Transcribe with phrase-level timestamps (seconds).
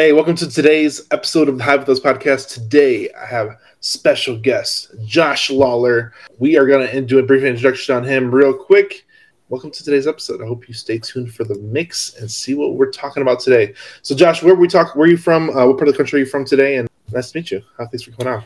[0.00, 2.48] Hey, welcome to today's episode of the Hive with Us podcast.
[2.48, 6.12] Today, I have special guest Josh Lawlor.
[6.38, 9.04] We are going to do a brief introduction on him real quick.
[9.50, 10.40] Welcome to today's episode.
[10.40, 13.74] I hope you stay tuned for the mix and see what we're talking about today.
[14.00, 14.96] So, Josh, where we talk?
[14.96, 15.50] Where are you from?
[15.50, 16.76] Uh, what part of the country are you from today?
[16.76, 17.60] And nice to meet you.
[17.76, 18.44] How things for coming on?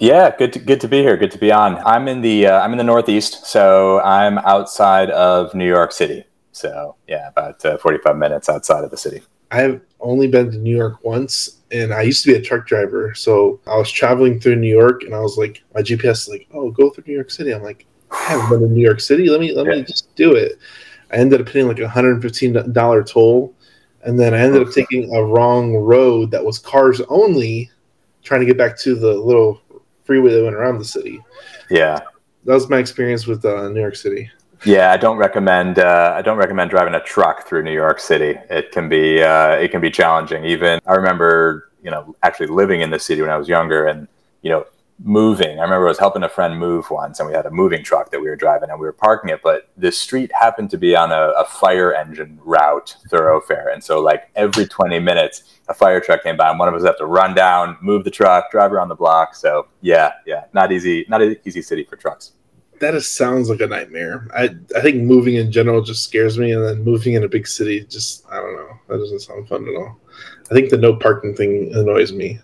[0.00, 1.18] Yeah, good to good to be here.
[1.18, 1.76] Good to be on.
[1.84, 6.24] I'm in the uh, I'm in the Northeast, so I'm outside of New York City.
[6.52, 9.20] So yeah, about uh, 45 minutes outside of the city.
[9.50, 13.14] I've only been to New York once, and I used to be a truck driver.
[13.14, 16.46] So I was traveling through New York, and I was like, my GPS is like,
[16.52, 17.52] oh, go through New York City.
[17.54, 19.28] I'm like, I haven't been to New York City.
[19.28, 20.58] Let me let me just do it.
[21.12, 23.54] I ended up paying like a 115 dollar toll,
[24.02, 27.70] and then I ended up taking a wrong road that was cars only,
[28.22, 29.60] trying to get back to the little
[30.04, 31.20] freeway that went around the city.
[31.70, 32.00] Yeah,
[32.44, 34.30] that was my experience with uh, New York City.
[34.64, 35.78] Yeah, I don't recommend.
[35.78, 38.38] Uh, I don't recommend driving a truck through New York City.
[38.50, 39.22] It can be.
[39.22, 40.44] Uh, it can be challenging.
[40.44, 44.08] Even I remember, you know, actually living in the city when I was younger, and
[44.42, 44.64] you know,
[45.04, 45.58] moving.
[45.58, 48.10] I remember I was helping a friend move once, and we had a moving truck
[48.10, 49.40] that we were driving, and we were parking it.
[49.42, 54.00] But the street happened to be on a, a fire engine route thoroughfare, and so
[54.00, 57.06] like every twenty minutes, a fire truck came by, and one of us had to
[57.06, 59.34] run down, move the truck, drive around the block.
[59.34, 62.32] So yeah, yeah, not easy, not an easy city for trucks
[62.80, 64.28] that sounds like a nightmare.
[64.34, 67.46] I I think moving in general just scares me, and then moving in a big
[67.46, 68.78] city just I don't know.
[68.88, 69.98] That doesn't sound fun at all.
[70.50, 72.38] I think the no parking thing annoys me.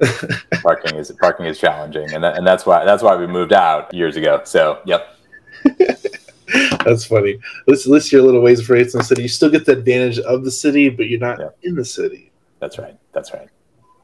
[0.62, 3.92] parking is parking is challenging, and that, and that's why that's why we moved out
[3.94, 4.42] years ago.
[4.44, 5.16] So yep.
[6.84, 7.38] that's funny.
[7.66, 9.22] Let's list your little ways for rates in the city.
[9.22, 11.56] You still get the advantage of the city, but you're not yep.
[11.62, 12.32] in the city.
[12.58, 12.96] That's right.
[13.12, 13.48] That's right.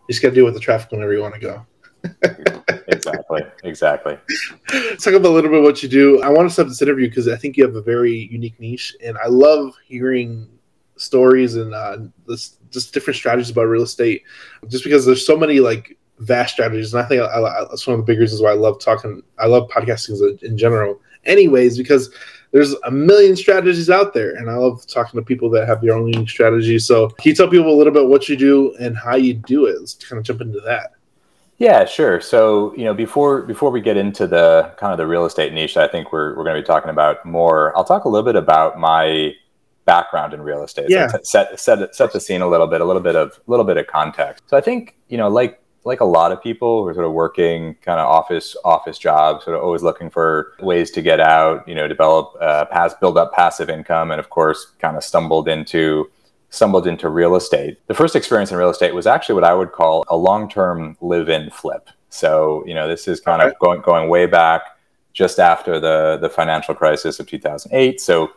[0.08, 1.66] You just got to deal with the traffic whenever you want to go
[2.88, 3.42] exactly.
[3.64, 4.18] Exactly.
[4.72, 6.22] Let's talk about a little bit what you do.
[6.22, 8.96] I want to start this interview because I think you have a very unique niche,
[9.02, 10.48] and I love hearing
[10.96, 14.22] stories and uh, this, just different strategies about real estate.
[14.69, 17.98] Just because there's so many like vast strategies, and I think I, I, that's one
[17.98, 19.22] of the big reasons why I love talking.
[19.38, 21.00] I love podcasting in general.
[21.24, 22.10] Anyways, because
[22.53, 25.94] there's a million strategies out there, and I love talking to people that have their
[25.94, 26.78] own unique strategy.
[26.78, 29.66] So, can you tell people a little bit what you do and how you do
[29.66, 29.78] it?
[29.78, 30.92] Let's kind of jump into that.
[31.58, 32.20] Yeah, sure.
[32.20, 35.76] So, you know, before before we get into the kind of the real estate niche
[35.76, 38.36] I think we're we're going to be talking about more, I'll talk a little bit
[38.36, 39.34] about my
[39.84, 40.86] background in real estate.
[40.88, 41.08] Yeah.
[41.08, 43.64] So set set set the scene a little bit, a little bit of a little
[43.64, 44.44] bit of context.
[44.47, 47.12] So I think, you know, like like a lot of people who are sort of
[47.12, 51.66] working kind of office office jobs, sort of always looking for ways to get out,
[51.66, 55.48] you know, develop uh, pass build up passive income, and of course, kind of stumbled
[55.48, 56.08] into
[56.50, 57.78] stumbled into real estate.
[57.86, 61.50] The first experience in real estate was actually what I would call a long-term live-in
[61.50, 61.91] flip.
[62.10, 63.50] So, you know, this is kind okay.
[63.50, 64.62] of going going way back
[65.12, 68.00] just after the the financial crisis of 2008.
[68.00, 68.31] So,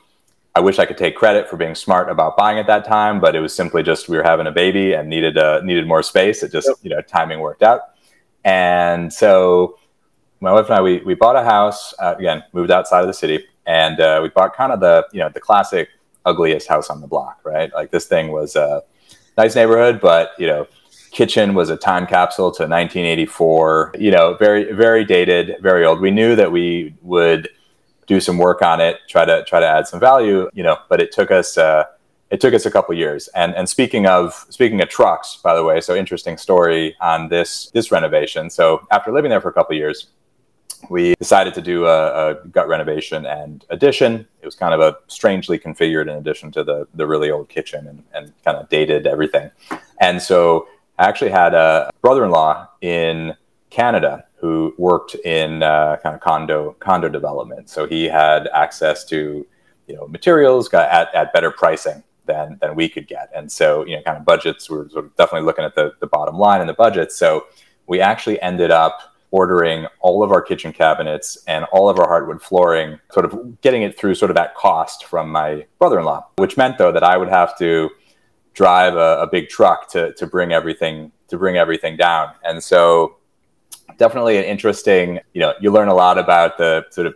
[0.53, 3.35] I wish I could take credit for being smart about buying at that time, but
[3.35, 6.43] it was simply just we were having a baby and needed uh, needed more space.
[6.43, 6.77] It just, yep.
[6.81, 7.81] you know, timing worked out.
[8.43, 9.77] And so
[10.41, 13.13] my wife and I we we bought a house, uh, again, moved outside of the
[13.13, 15.89] city and uh, we bought kind of the, you know, the classic
[16.25, 17.73] ugliest house on the block, right?
[17.73, 18.83] Like this thing was a
[19.37, 20.67] nice neighborhood, but you know,
[21.11, 23.93] kitchen was a time capsule to 1984.
[23.99, 25.99] You know, very very dated, very old.
[26.01, 27.49] We knew that we would
[28.07, 30.49] do some work on it, try to try to add some value.
[30.53, 31.57] You know, but it took us.
[31.57, 31.85] Uh,
[32.31, 33.27] it took us a couple years.
[33.35, 37.69] And and speaking of speaking of trucks, by the way, so interesting story on this
[37.71, 38.49] this renovation.
[38.49, 40.07] So after living there for a couple years,
[40.89, 44.27] we decided to do a, a, gut renovation and addition.
[44.41, 47.87] It was kind of a strangely configured in addition to the, the really old kitchen
[47.87, 49.51] and, and kind of dated everything.
[49.99, 53.35] And so I actually had a brother in law in
[53.69, 57.69] Canada who worked in uh, kind of condo condo development.
[57.69, 59.45] So he had access to
[59.87, 63.29] you know materials at, at better pricing than than we could get.
[63.35, 65.93] And so you know kind of budgets we were sort of definitely looking at the,
[65.99, 67.11] the bottom line in the budget.
[67.11, 67.45] So
[67.87, 68.99] we actually ended up
[69.31, 73.81] ordering all of our kitchen cabinets and all of our hardwood flooring, sort of getting
[73.81, 77.03] it through sort of at cost from my brother in law, which meant though that
[77.03, 77.89] I would have to
[78.53, 82.33] drive a, a, big truck to, to bring everything to bring everything down.
[82.43, 83.15] And so
[83.97, 87.15] definitely an interesting, you know, you learn a lot about the sort of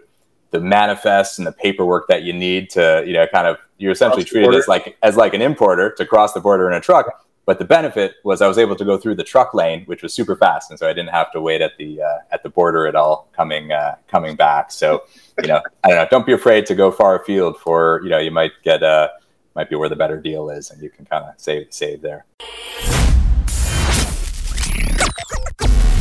[0.51, 4.23] the manifests and the paperwork that you need to, you know, kind of you're essentially
[4.23, 7.24] treated as like as like an importer to cross the border in a truck.
[7.45, 10.13] But the benefit was I was able to go through the truck lane, which was
[10.13, 12.87] super fast, and so I didn't have to wait at the uh, at the border
[12.87, 14.71] at all coming uh, coming back.
[14.71, 15.03] So
[15.41, 16.07] you know, I don't know.
[16.09, 19.09] Don't be afraid to go far afield for you know you might get uh
[19.55, 22.25] might be where the better deal is, and you can kind of save save there.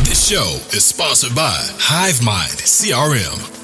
[0.04, 3.63] This show is sponsored by HiveMind CRM.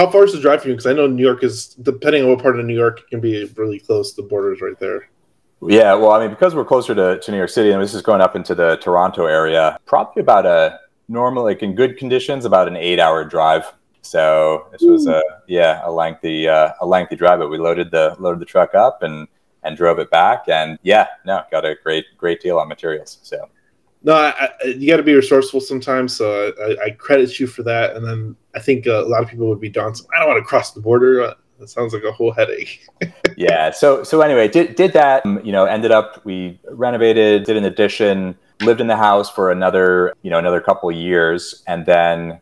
[0.00, 0.74] how far is the drive for you?
[0.74, 3.20] Because I know New York is, depending on what part of New York, it can
[3.20, 4.14] be really close.
[4.14, 5.10] The borders right there.
[5.60, 8.00] Yeah, well, I mean, because we're closer to, to New York City, and this is
[8.00, 12.66] going up into the Toronto area, probably about a normal, like in good conditions, about
[12.66, 13.70] an eight-hour drive.
[14.00, 18.16] So this was a yeah a lengthy uh, a lengthy drive, but we loaded the
[18.18, 19.28] loaded the truck up and
[19.62, 23.18] and drove it back, and yeah, no, got a great great deal on materials.
[23.20, 23.36] So
[24.02, 26.16] no, I, I, you got to be resourceful sometimes.
[26.16, 27.96] So I, I, credit you for that.
[27.96, 30.06] And then I think uh, a lot of people would be daunted.
[30.14, 31.22] I don't want to cross the border.
[31.22, 32.86] Uh, that sounds like a whole headache.
[33.36, 33.70] yeah.
[33.70, 35.24] So so anyway, did did that.
[35.26, 39.50] Um, you know, ended up we renovated, did an addition, lived in the house for
[39.50, 42.40] another you know another couple of years, and then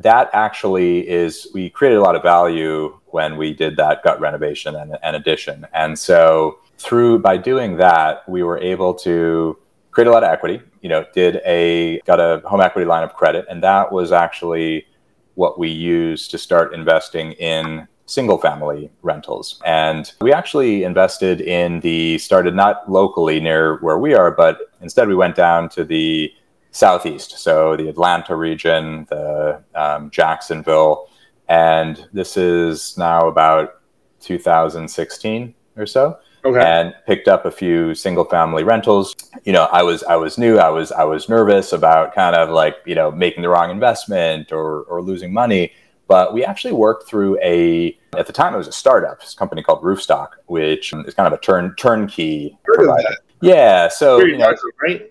[0.00, 4.74] that actually is we created a lot of value when we did that gut renovation
[4.74, 5.66] and, and addition.
[5.72, 9.56] And so through by doing that, we were able to
[9.92, 10.60] create a lot of equity.
[10.80, 14.86] You know, did a got a home equity line of credit, and that was actually
[15.34, 19.62] what we used to start investing in single family rentals.
[19.64, 25.08] And we actually invested in the started not locally near where we are, but instead
[25.08, 26.32] we went down to the
[26.72, 31.08] southeast, so the Atlanta region, the um, Jacksonville,
[31.48, 33.80] and this is now about
[34.20, 36.60] 2016 or so okay.
[36.60, 39.14] and picked up a few single family rentals.
[39.44, 40.58] You know, I was I was new.
[40.58, 44.52] I was I was nervous about kind of like you know making the wrong investment
[44.52, 45.72] or or losing money.
[46.08, 49.62] But we actually worked through a at the time it was a startup, a company
[49.62, 53.16] called Roofstock, which um, is kind of a turn turnkey provider.
[53.40, 55.10] Yeah, so you know, right.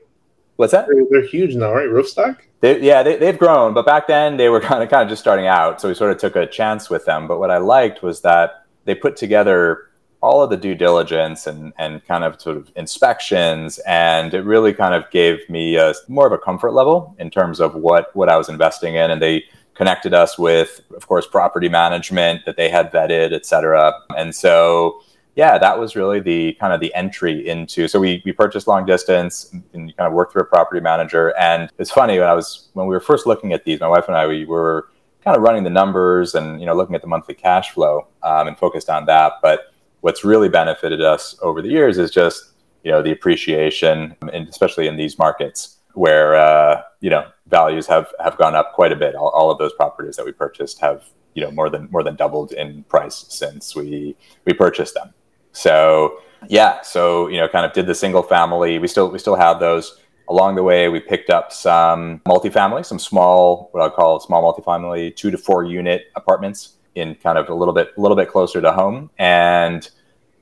[0.58, 0.86] What's that?
[0.88, 1.88] They're, they're, huge now, right?
[1.88, 2.38] Roofstock.
[2.60, 5.22] They, yeah, they, they've grown, but back then they were kind of kind of just
[5.22, 5.82] starting out.
[5.82, 7.28] So we sort of took a chance with them.
[7.28, 9.90] But what I liked was that they put together
[10.22, 13.80] all of the due diligence and, and kind of sort of inspections.
[13.88, 17.60] And it really kind of gave me a, more of a comfort level in terms
[17.60, 19.10] of what, what I was investing in.
[19.10, 23.94] And they connected us with, of course, property management that they had vetted, et cetera.
[24.16, 25.02] And so,
[25.36, 27.88] yeah, that was really the kind of the entry into.
[27.88, 31.36] So we, we purchased long distance and kind of worked through a property manager.
[31.36, 34.08] And it's funny when I was, when we were first looking at these, my wife
[34.08, 34.90] and I, we were
[35.24, 38.50] kind of running the numbers and, you know, looking at the monthly cash flow um,
[38.50, 39.34] and focused on that.
[39.42, 39.71] But
[40.02, 42.52] what's really benefited us over the years is just
[42.84, 48.08] you know the appreciation, and especially in these markets where uh, you know values have
[48.20, 49.16] have gone up quite a bit.
[49.16, 52.16] All, all, of those properties that we purchased have you know more than more than
[52.16, 54.16] doubled in price since we
[54.46, 55.14] we purchased them.
[55.54, 56.18] So
[56.48, 58.80] yeah, so you know, kind of did the single family.
[58.80, 59.98] We still we still have those.
[60.30, 65.14] Along the way, we picked up some multifamily, some small, what I call small multifamily,
[65.14, 68.62] two to four unit apartments in kind of a little bit a little bit closer
[68.62, 69.10] to home.
[69.18, 69.90] And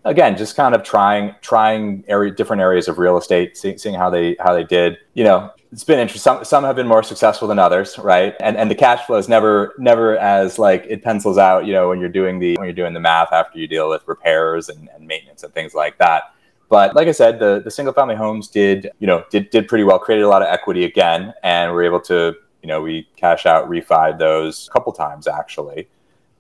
[0.06, 4.10] again just kind of trying trying area different areas of real estate see, seeing how
[4.10, 4.98] they how they did.
[5.14, 8.36] You know it's been interesting some, some have been more successful than others right?
[8.40, 11.90] And and the cash flow is never never as like it pencils out you know
[11.90, 14.90] when you're doing the when you're doing the math after you deal with repairs and,
[14.94, 16.24] and maintenance and things like that.
[16.70, 19.84] But like I said, the, the single family homes did, you know, did, did pretty
[19.84, 23.48] well, created a lot of equity again, and we're able to, you know, we cash
[23.48, 25.88] out, refi those a couple times actually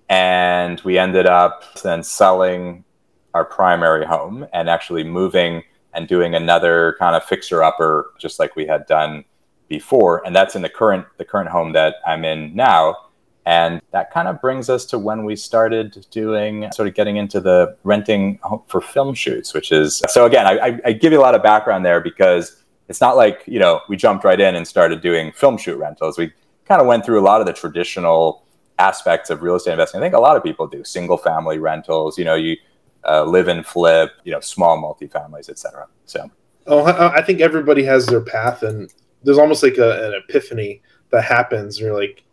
[0.09, 2.83] and we ended up then selling
[3.33, 5.63] our primary home and actually moving
[5.93, 9.23] and doing another kind of fixer upper just like we had done
[9.67, 10.25] before.
[10.25, 12.95] And that's in the current the current home that I'm in now.
[13.45, 17.39] And that kind of brings us to when we started doing sort of getting into
[17.39, 21.33] the renting for film shoots which is so again I, I give you a lot
[21.33, 25.01] of background there because it's not like you know we jumped right in and started
[25.01, 26.17] doing film shoot rentals.
[26.17, 26.33] We
[26.65, 28.43] kind of went through a lot of the traditional
[28.79, 30.01] aspects of real estate investing.
[30.01, 32.17] I think a lot of people do single family rentals.
[32.17, 32.57] You know, you
[33.07, 34.11] uh, live and flip.
[34.23, 35.87] You know, small multifamilies, etc.
[36.05, 36.31] So,
[36.67, 38.91] oh, I think everybody has their path, and
[39.23, 40.81] there's almost like a, an epiphany
[41.11, 41.79] that happens.
[41.79, 42.23] You're like,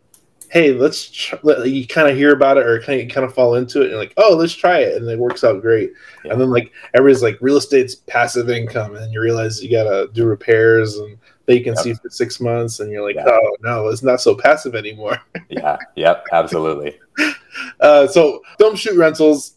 [0.48, 3.82] hey, let's you kind of hear about it or kind of kind of fall into
[3.82, 5.92] it and like, oh, let's try it, and it works out great.
[6.24, 6.32] Yeah.
[6.32, 10.24] And then like everybody's like, real estate's passive income, and you realize you gotta do
[10.24, 12.02] repairs and vacancy yep.
[12.02, 13.28] for six months, and you're like, yeah.
[13.28, 15.18] oh no, it's not so passive anymore.
[15.48, 15.76] yeah.
[15.94, 16.26] Yep.
[16.32, 16.98] Absolutely.
[17.80, 19.56] uh, so film shoot rentals,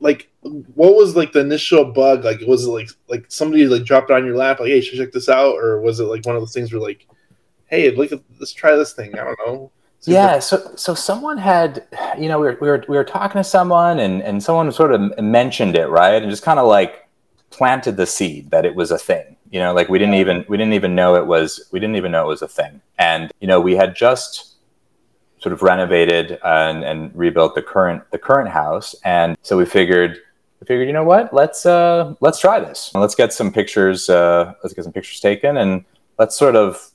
[0.00, 2.24] like, what was like the initial bug?
[2.24, 4.98] Like, was it like like somebody like dropped it on your lap, like, hey, should
[4.98, 7.06] check this out, or was it like one of those things where like,
[7.66, 9.14] hey, look, let's try this thing.
[9.14, 9.72] I don't know
[10.04, 11.84] yeah so so someone had
[12.18, 14.92] you know we were, we were we were talking to someone and and someone sort
[14.92, 17.08] of mentioned it right and just kind of like
[17.50, 20.56] planted the seed that it was a thing you know like we didn't even we
[20.56, 22.80] didn't even know it was we didn't even know it was a thing.
[22.98, 24.56] And you know we had just
[25.40, 28.94] sort of renovated and, and rebuilt the current the current house.
[29.04, 30.18] And so we figured
[30.60, 31.32] we figured you know what?
[31.32, 32.90] Let's uh let's try this.
[32.94, 35.84] Let's get some pictures uh let's get some pictures taken and
[36.18, 36.90] let's sort of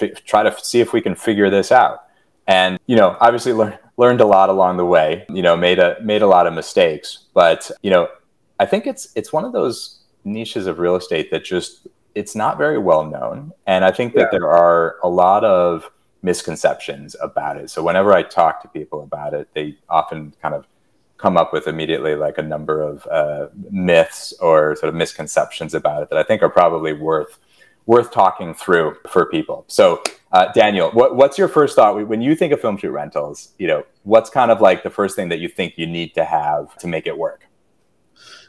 [0.00, 2.04] f- try to see if we can figure this out.
[2.46, 5.96] And you know obviously learned learned a lot along the way you know made a
[6.02, 7.26] made a lot of mistakes.
[7.34, 8.08] But you know
[8.60, 12.58] i think it's it's one of those niches of real estate that just it's not
[12.58, 14.38] very well known and i think that yeah.
[14.38, 15.90] there are a lot of
[16.22, 20.66] misconceptions about it so whenever i talk to people about it they often kind of
[21.16, 26.02] come up with immediately like a number of uh, myths or sort of misconceptions about
[26.02, 27.38] it that i think are probably worth
[27.86, 32.36] worth talking through for people so uh, Daniel, what, what's your first thought when you
[32.36, 33.54] think of film shoot rentals?
[33.58, 36.24] You know, what's kind of like the first thing that you think you need to
[36.24, 37.47] have to make it work?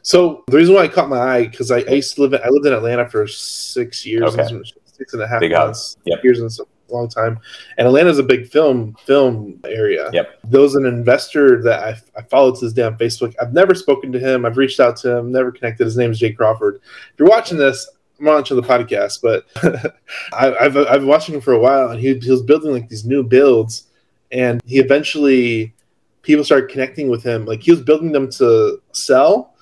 [0.02, 2.42] So the reason why I caught my eye because I, I, used to live in
[2.44, 4.48] I lived in Atlanta for six years, okay.
[4.86, 6.24] six and a half months, yep.
[6.24, 6.50] years and
[6.90, 7.40] a long time.
[7.78, 10.10] And Atlanta's a big film film area.
[10.14, 10.40] Yep.
[10.46, 13.36] There was an investor that I, I followed to this day on Facebook.
[13.42, 14.46] I've never spoken to him.
[14.46, 15.86] I've reached out to him, never connected.
[15.86, 16.76] His name is Jay Crawford.
[16.76, 17.90] If you're watching this,
[18.20, 19.46] I'm on to the podcast, but
[20.34, 22.90] I, have I've been watching him for a while, and he, he was building like
[22.90, 23.88] these new builds,
[24.32, 25.74] and he eventually
[26.22, 27.46] people started connecting with him.
[27.46, 29.56] Like he was building them to sell,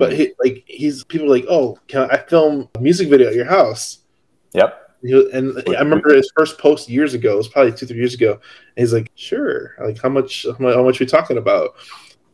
[0.00, 3.44] but he, like he's people like, oh, can I film a music video at your
[3.44, 3.98] house?
[4.54, 4.96] Yep.
[5.02, 7.34] and I remember his first post years ago.
[7.34, 8.32] It was probably two, three years ago.
[8.32, 10.46] And he's like, "Sure, like how much?
[10.46, 11.74] How much, how much are we talking about?"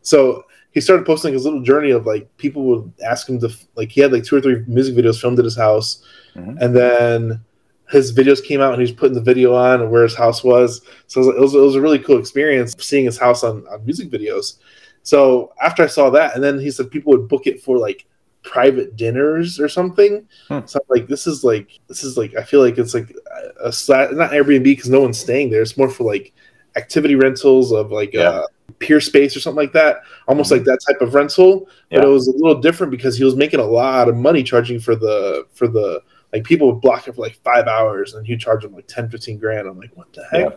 [0.02, 3.90] So he started posting his little journey of like people would ask him to like
[3.90, 6.04] he had like two or three music videos filmed at his house,
[6.36, 6.58] mm-hmm.
[6.60, 7.44] and then
[7.90, 10.44] his videos came out and he was putting the video on and where his house
[10.44, 10.82] was.
[11.08, 13.66] So it was, it was, it was a really cool experience seeing his house on,
[13.68, 14.58] on music videos.
[15.06, 18.06] So after I saw that, and then he said people would book it for like
[18.42, 20.26] private dinners or something.
[20.48, 20.66] Hmm.
[20.66, 23.14] So I'm like, this is like this is like I feel like it's like
[23.60, 25.62] a, a not Airbnb because no one's staying there.
[25.62, 26.32] It's more for like
[26.74, 28.30] activity rentals of like yeah.
[28.30, 28.46] uh,
[28.80, 30.58] Peerspace or something like that, almost mm-hmm.
[30.58, 31.68] like that type of rental.
[31.90, 31.98] Yeah.
[32.00, 34.80] But it was a little different because he was making a lot of money charging
[34.80, 38.40] for the for the like people would block it for like five hours and he'd
[38.40, 39.68] charge them like 10, 15 grand.
[39.68, 40.50] I'm like, what the heck?
[40.50, 40.56] Yeah.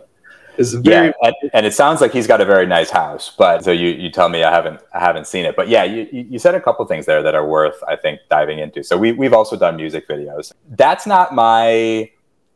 [0.58, 3.34] Is very yeah, and, and, it sounds like he's got a very nice house.
[3.38, 5.56] But so you you tell me I haven't I haven't seen it.
[5.56, 8.60] But yeah, you you said a couple things there that are worth I think diving
[8.60, 8.84] into.
[8.84, 10.52] So we we've also done music videos.
[10.70, 12.10] That's not my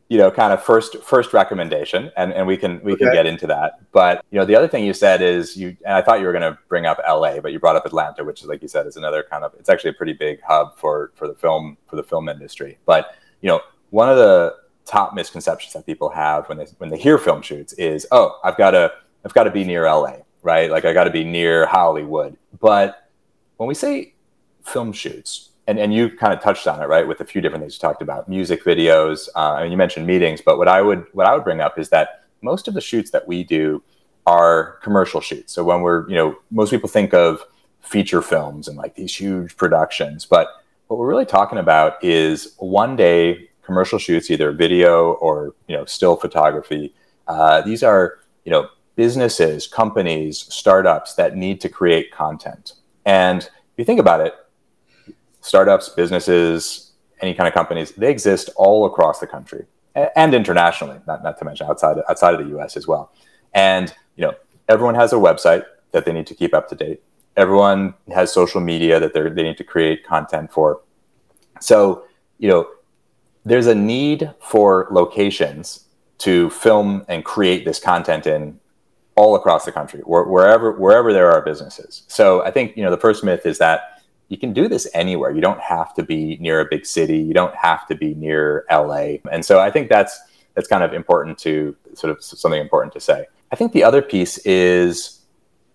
[0.08, 3.04] you know kind of first first recommendation and, and we can we okay.
[3.04, 5.94] can get into that but you know the other thing you said is you and
[5.94, 8.42] i thought you were going to bring up la but you brought up atlanta which
[8.42, 11.10] is like you said is another kind of it's actually a pretty big hub for
[11.14, 13.60] for the film for the film industry but you know
[13.90, 17.72] one of the top misconceptions that people have when they when they hear film shoots
[17.74, 18.92] is oh i've got to
[19.24, 20.12] i've got to be near la
[20.42, 20.70] right?
[20.70, 22.36] Like i got to be near hollywood.
[22.60, 23.08] But
[23.56, 24.14] when we say
[24.62, 27.62] film shoots and, and you kind of touched on it right with a few different
[27.62, 31.04] things you talked about music videos uh, and you mentioned meetings but what i would
[31.12, 33.82] what i would bring up is that most of the shoots that we do
[34.26, 35.52] are commercial shoots.
[35.52, 37.44] So when we're you know most people think of
[37.80, 40.48] feature films and like these huge productions but
[40.86, 45.84] what we're really talking about is one day commercial shoots either video or you know
[45.84, 46.94] still photography
[47.28, 52.74] uh, these are you know businesses companies startups that need to create content
[53.06, 54.34] and if you think about it
[55.44, 59.66] startups, businesses, any kind of companies, they exist all across the country
[60.16, 63.12] and internationally, not, not to mention outside, outside of the US as well.
[63.52, 64.32] And, you know,
[64.70, 67.02] everyone has a website that they need to keep up to date.
[67.36, 70.80] Everyone has social media that they they need to create content for.
[71.60, 72.04] So,
[72.38, 72.66] you know,
[73.44, 75.86] there's a need for locations
[76.18, 78.58] to film and create this content in
[79.16, 82.02] all across the country, wherever wherever there are businesses.
[82.08, 85.30] So I think you know the first myth is that you can do this anywhere.
[85.30, 87.18] You don't have to be near a big city.
[87.18, 89.18] You don't have to be near LA.
[89.30, 90.18] And so I think that's
[90.54, 93.26] that's kind of important to sort of something important to say.
[93.52, 95.20] I think the other piece is,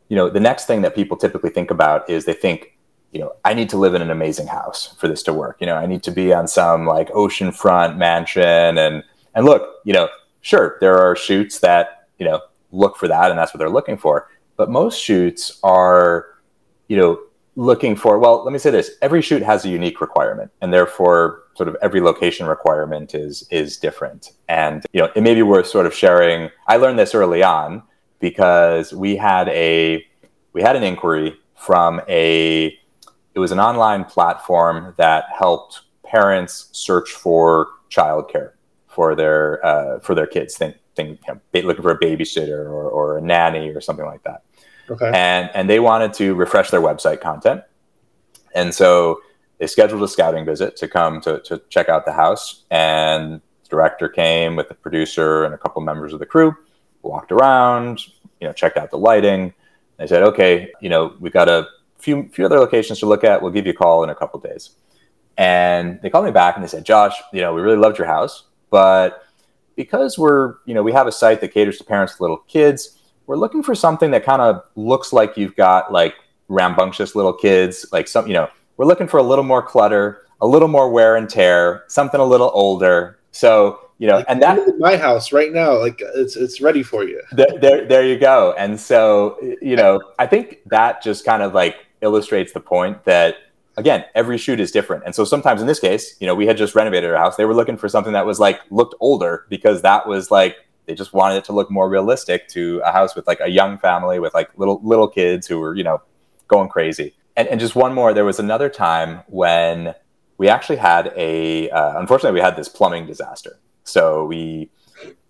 [0.09, 2.77] you know, the next thing that people typically think about is they think,
[3.11, 5.57] you know, I need to live in an amazing house for this to work.
[5.59, 9.03] You know, I need to be on some like oceanfront mansion and
[9.35, 10.09] and look, you know,
[10.41, 13.97] sure, there are shoots that, you know, look for that and that's what they're looking
[13.97, 14.29] for.
[14.57, 16.25] But most shoots are,
[16.87, 17.19] you know,
[17.55, 21.43] looking for well let me say this every shoot has a unique requirement and therefore
[21.55, 25.67] sort of every location requirement is is different and you know it may be worth
[25.67, 27.83] sort of sharing i learned this early on
[28.19, 30.01] because we had a
[30.53, 32.73] we had an inquiry from a
[33.33, 38.51] it was an online platform that helped parents search for childcare
[38.87, 40.57] for their uh, for their kids.
[40.57, 44.23] Think think you know, looking for a babysitter or, or a nanny or something like
[44.23, 44.43] that.
[44.89, 45.11] Okay.
[45.13, 47.61] and and they wanted to refresh their website content.
[48.55, 49.21] And so
[49.59, 52.63] they scheduled a scouting visit to come to, to check out the house.
[52.71, 56.55] And the director came with the producer and a couple members of the crew
[57.01, 58.01] walked around
[58.41, 59.53] you know checked out the lighting.
[59.97, 61.67] They said okay you know we've got a
[61.99, 64.39] few few other locations to look at we'll give you a call in a couple
[64.39, 64.71] days
[65.37, 68.07] and they called me back and they said josh you know we really loved your
[68.07, 69.23] house but
[69.75, 72.99] because we're you know we have a site that caters to parents with little kids
[73.29, 76.15] we're looking for something that kind of looks like you've got like
[76.47, 80.47] rambunctious little kids, like some, you know, we're looking for a little more clutter, a
[80.47, 83.19] little more wear and tear, something a little older.
[83.29, 87.03] So, you know, Like, and that, my house right now, like it's it's ready for
[87.03, 87.21] you.
[87.33, 88.55] there, there, there you go.
[88.57, 93.35] And so, you know, I think that just kind of like illustrates the point that
[93.79, 95.03] again, every shoot is different.
[95.05, 97.37] And so sometimes in this case, you know, we had just renovated our house.
[97.37, 100.95] They were looking for something that was like looked older because that was like they
[100.95, 104.19] just wanted it to look more realistic to a house with like a young family
[104.19, 106.01] with like little little kids who were, you know,
[106.47, 107.15] going crazy.
[107.37, 109.95] And, and just one more, there was another time when
[110.37, 113.59] we actually had a uh, unfortunately we had this plumbing disaster.
[113.85, 114.69] So we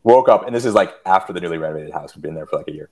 [0.03, 2.15] woke up and this is like after the newly renovated house.
[2.15, 2.89] We've been there for like a year.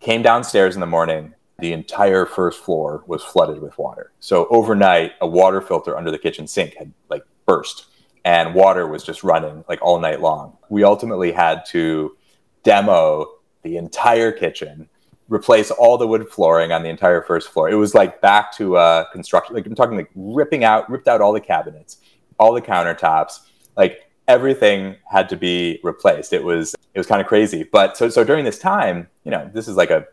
[0.00, 1.34] Came downstairs in the morning.
[1.60, 4.12] The entire first floor was flooded with water.
[4.20, 7.86] So overnight, a water filter under the kitchen sink had like burst
[8.24, 10.56] and water was just running like all night long.
[10.68, 12.16] We ultimately had to
[12.62, 13.26] demo
[13.62, 14.88] the entire kitchen,
[15.28, 17.68] replace all the wood flooring on the entire first floor.
[17.70, 19.54] It was like back to uh, construction.
[19.54, 21.98] Like I'm talking like ripping out, ripped out all the cabinets,
[22.38, 23.40] all the countertops,
[23.76, 26.32] like everything had to be replaced.
[26.32, 27.64] It was it was kind of crazy.
[27.64, 30.06] But so so during this time, you know, this is like a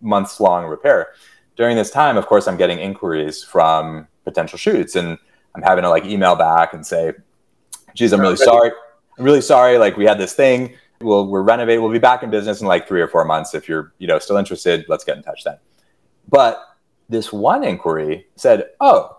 [0.00, 1.08] months long repair.
[1.56, 5.18] During this time, of course, I'm getting inquiries from potential shoots and
[5.54, 7.12] I'm having to like email back and say,
[7.94, 8.70] geez, I'm really sorry.
[9.18, 9.78] I'm really sorry.
[9.78, 10.74] Like we had this thing.
[11.00, 11.80] We'll we're renovate.
[11.80, 13.54] We'll be back in business in like three or four months.
[13.54, 15.56] If you're you know still interested, let's get in touch then.
[16.28, 16.60] But
[17.08, 19.18] this one inquiry said, oh,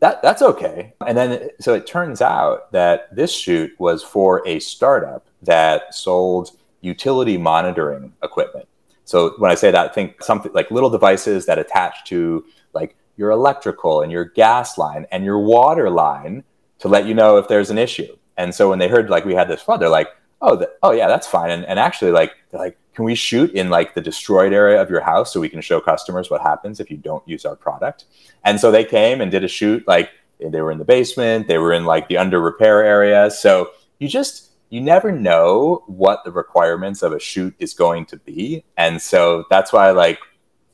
[0.00, 0.94] that that's okay.
[1.06, 6.52] And then so it turns out that this shoot was for a startup that sold
[6.80, 8.68] utility monitoring equipment.
[9.08, 12.44] So when I say that, think something like little devices that attach to
[12.74, 16.44] like your electrical and your gas line and your water line
[16.80, 18.14] to let you know if there's an issue.
[18.36, 20.08] And so when they heard like we had this flood, they're like,
[20.42, 21.50] oh, the, oh yeah, that's fine.
[21.50, 24.90] And, and actually, like they're like, can we shoot in like the destroyed area of
[24.90, 28.04] your house so we can show customers what happens if you don't use our product?
[28.44, 29.88] And so they came and did a shoot.
[29.88, 33.30] Like they were in the basement, they were in like the under repair area.
[33.30, 38.16] So you just you never know what the requirements of a shoot is going to
[38.18, 40.18] be, and so that's why like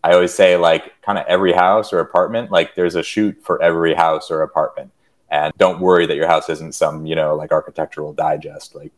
[0.05, 3.61] I always say like kind of every house or apartment, like there's a shoot for
[3.63, 4.93] every house or apartment.
[5.31, 8.93] And don't worry that your house isn't some, you know, like architectural digest like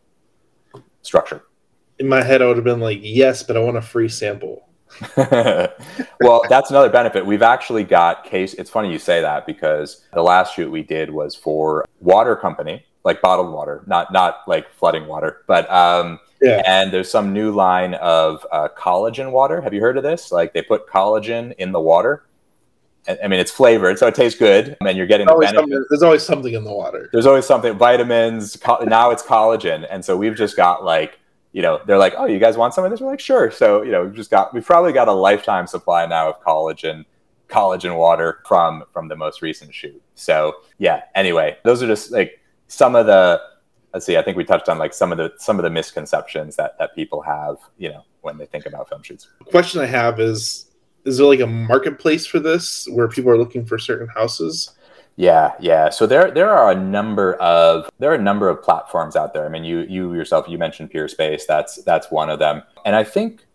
[1.03, 1.43] structure.
[1.99, 4.69] In my head, I would have been like, yes, but I want a free sample.
[5.17, 7.25] well, that's another benefit.
[7.25, 8.55] We've actually got case.
[8.55, 12.85] It's funny you say that because the last shoot we did was for water company,
[13.07, 16.61] like bottled water, not not like flooding water, but um, Yeah.
[16.67, 19.61] and there's some new line of uh, collagen water.
[19.63, 20.31] Have you heard of this?
[20.33, 22.25] Like they put collagen in the water.
[23.09, 25.83] I I mean, it's flavored, so it tastes good, and you're getting the Always benefit.
[25.89, 27.09] there's always something in the water.
[27.13, 28.57] There's always something, vitamins.
[28.57, 31.21] Co- now it's collagen, and so we've just got like,
[31.53, 33.01] you know, they're like, oh, you guys want some of this?
[33.01, 33.53] We're like, sure.
[33.53, 37.05] So you know, we've just got, we've probably got a lifetime supply now of collagen,
[37.49, 40.03] collagen water from from the most recent shoot.
[40.17, 41.03] So yeah.
[41.15, 43.41] Anyway, those are just like some of the
[43.93, 46.57] let's see i think we touched on like some of the some of the misconceptions
[46.57, 49.29] that that people have you know when they think about film shoots.
[49.39, 50.67] The question I have is
[51.07, 54.73] is there like a marketplace for this where people are looking for certain houses?
[55.19, 55.89] yeah yeah.
[55.89, 59.47] So there there are a number of there are a number of platforms out there.
[59.47, 61.47] I mean you you yourself you mentioned peerspace.
[61.49, 62.63] That's that's one of them.
[62.85, 63.46] And i think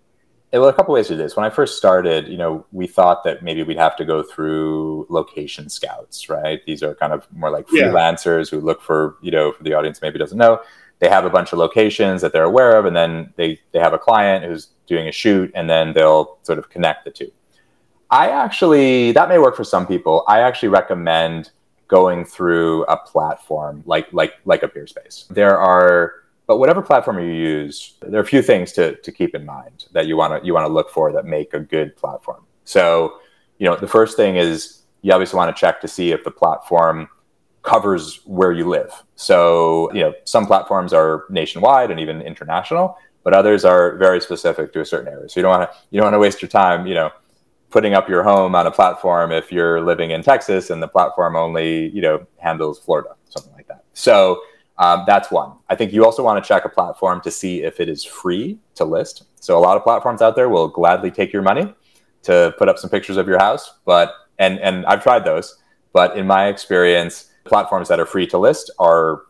[0.60, 1.36] well, a couple ways to do this.
[1.36, 5.08] When I first started, you know, we thought that maybe we'd have to go through
[5.10, 6.60] location scouts, right?
[6.66, 7.84] These are kind of more like Yeah.
[7.84, 10.60] freelancers who look for, you know, for the audience maybe doesn't know,
[11.00, 13.94] they have a bunch of locations that they're aware of, and then they they have
[13.94, 17.32] a client who's doing a shoot, and then they'll sort of connect the two.
[18.12, 20.24] I actually that may work for some people.
[20.28, 21.52] I actually recommend
[21.88, 25.28] going through a platform like like like a Peerspace.
[25.30, 26.14] There are
[26.52, 29.86] But whatever platform you use, there are a few things to, to keep in mind
[29.94, 32.44] that you want to you want to look for that make a good platform.
[32.66, 33.20] So,
[33.58, 36.30] you know, the first thing is you obviously want to check to see if the
[36.30, 37.08] platform
[37.62, 38.92] covers where you live.
[39.16, 44.74] So, you know, some platforms are nationwide and even international, but others are very specific
[44.74, 45.30] to a certain area.
[45.30, 47.12] So you don't want to you don't want to waste your time, you know,
[47.70, 51.38] putting up your home on a platform if you're living in Texas and the platform
[51.38, 53.86] only, you know, handles Florida, something like that.
[53.94, 54.42] So
[54.82, 55.54] um, that's one.
[55.70, 58.58] I think you also want to check a platform to see if it is free
[58.74, 59.26] to list.
[59.40, 61.72] So a lot of platforms out there will gladly take your money
[62.24, 65.56] to put up some pictures of your house, but and and I've tried those,
[65.94, 69.22] but in my experience, platforms that are free to list are,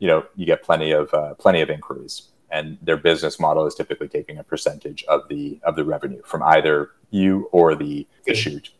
[0.00, 3.76] you know, you get plenty of uh, plenty of inquiries, and their business model is
[3.76, 8.34] typically taking a percentage of the of the revenue from either you or the, the
[8.34, 8.70] shoot.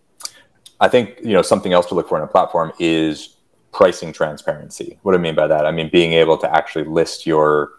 [0.81, 3.37] I think you know something else to look for in a platform is
[3.73, 4.99] pricing transparency.
[5.03, 5.67] What do I mean by that?
[5.67, 7.73] I mean being able to actually list your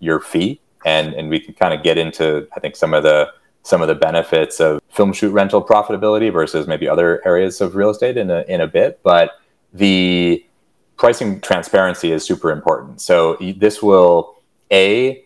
[0.00, 3.30] your fee, and and we can kind of get into I think some of the
[3.62, 7.90] some of the benefits of film shoot rental profitability versus maybe other areas of real
[7.90, 9.32] estate in a in a bit, but
[9.72, 10.44] the
[10.96, 13.00] pricing transparency is super important.
[13.00, 14.36] So this will
[14.70, 15.24] a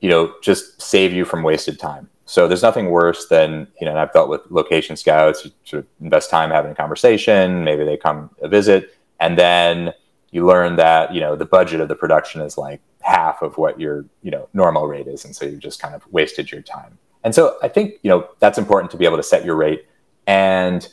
[0.00, 2.08] you know just save you from wasted time.
[2.26, 3.96] So there's nothing worse than you know.
[3.96, 5.46] I've dealt with location scouts.
[5.46, 7.64] You sort of invest time having a conversation.
[7.64, 9.92] Maybe they come a visit and then
[10.30, 13.80] you learn that you know the budget of the production is like half of what
[13.80, 15.24] your you know normal rate is.
[15.24, 16.98] And so you just kind of wasted your time.
[17.24, 19.86] And so i think you know that's important to be able to set your rate.
[20.26, 20.88] And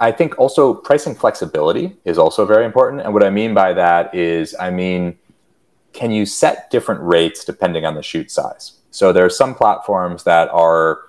[0.00, 3.02] i think also pricing flexibility is also very important.
[3.02, 5.18] And what i mean by that is i mean
[5.92, 8.80] can you set different rates depending on the shoot size?
[8.90, 11.02] So there are some platforms that are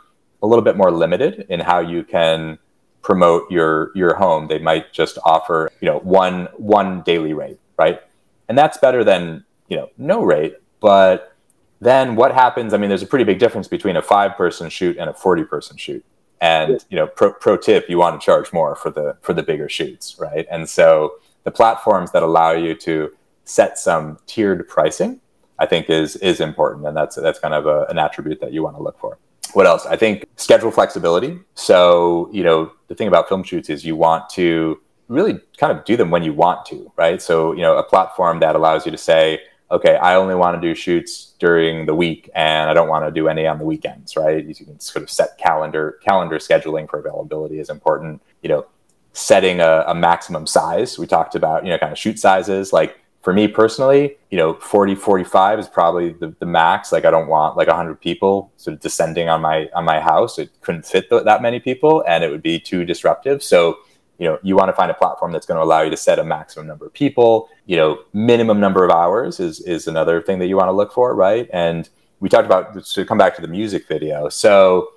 [0.43, 2.59] a little bit more limited in how you can
[3.05, 8.01] promote your your home they might just offer you know one one daily rate right?
[8.49, 11.35] And that's better than you know no rate but
[11.81, 14.97] then what happens i mean there's a pretty big difference between a five person shoot
[14.97, 16.03] and a 40 person shoot.
[16.41, 19.43] And you know pro, pro tip you want to charge more for the for the
[19.43, 20.47] bigger shoots right?
[20.49, 25.21] And so the platforms that allow you to set some tiered pricing
[25.59, 26.87] i think is is important.
[26.87, 29.19] And that's that's kind of a, an attribute that you want to look for
[29.55, 29.85] what else?
[29.85, 31.39] I think schedule flexibility.
[31.55, 35.85] So, you know, the thing about film shoots is you want to really kind of
[35.85, 37.21] do them when you want to, right?
[37.21, 39.39] So, you know, a platform that allows you to say,
[39.71, 43.11] okay, I only want to do shoots during the week and I don't want to
[43.11, 44.45] do any on the weekends, right?
[44.45, 48.21] You can sort of set calendar calendar scheduling for availability is important.
[48.41, 48.65] You know,
[49.13, 50.99] setting a, a maximum size.
[50.99, 54.53] We talked about, you know, kind of shoot sizes like for me personally, you know,
[54.53, 56.91] 40, 45 is probably the, the max.
[56.91, 60.37] Like I don't want like 100 people sort of descending on my on my house.
[60.37, 63.41] It couldn't fit th- that many people, and it would be too disruptive.
[63.41, 63.77] So,
[64.19, 66.19] you know, you want to find a platform that's going to allow you to set
[66.19, 67.49] a maximum number of people.
[67.65, 70.93] You know, minimum number of hours is is another thing that you want to look
[70.93, 71.49] for, right?
[71.51, 74.29] And we talked about to come back to the music video.
[74.29, 74.89] So,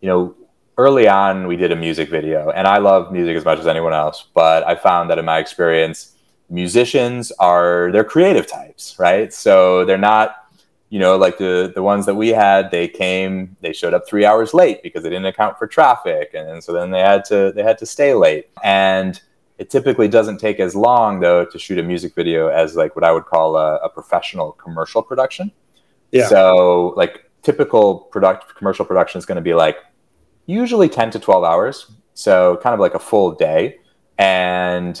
[0.00, 0.34] you know,
[0.76, 3.92] early on we did a music video, and I love music as much as anyone
[3.92, 6.15] else, but I found that in my experience
[6.48, 9.32] musicians are they're creative types, right?
[9.32, 10.36] So they're not,
[10.90, 12.70] you know, like the the ones that we had.
[12.70, 16.62] They came, they showed up three hours late because they didn't account for traffic, and
[16.62, 18.48] so then they had to they had to stay late.
[18.62, 19.20] And
[19.58, 23.04] it typically doesn't take as long though to shoot a music video as like what
[23.04, 25.50] I would call a, a professional commercial production.
[26.12, 26.28] Yeah.
[26.28, 29.78] So like typical product commercial production is going to be like
[30.46, 31.90] usually 10 to 12 hours.
[32.14, 33.78] So kind of like a full day.
[34.18, 35.00] And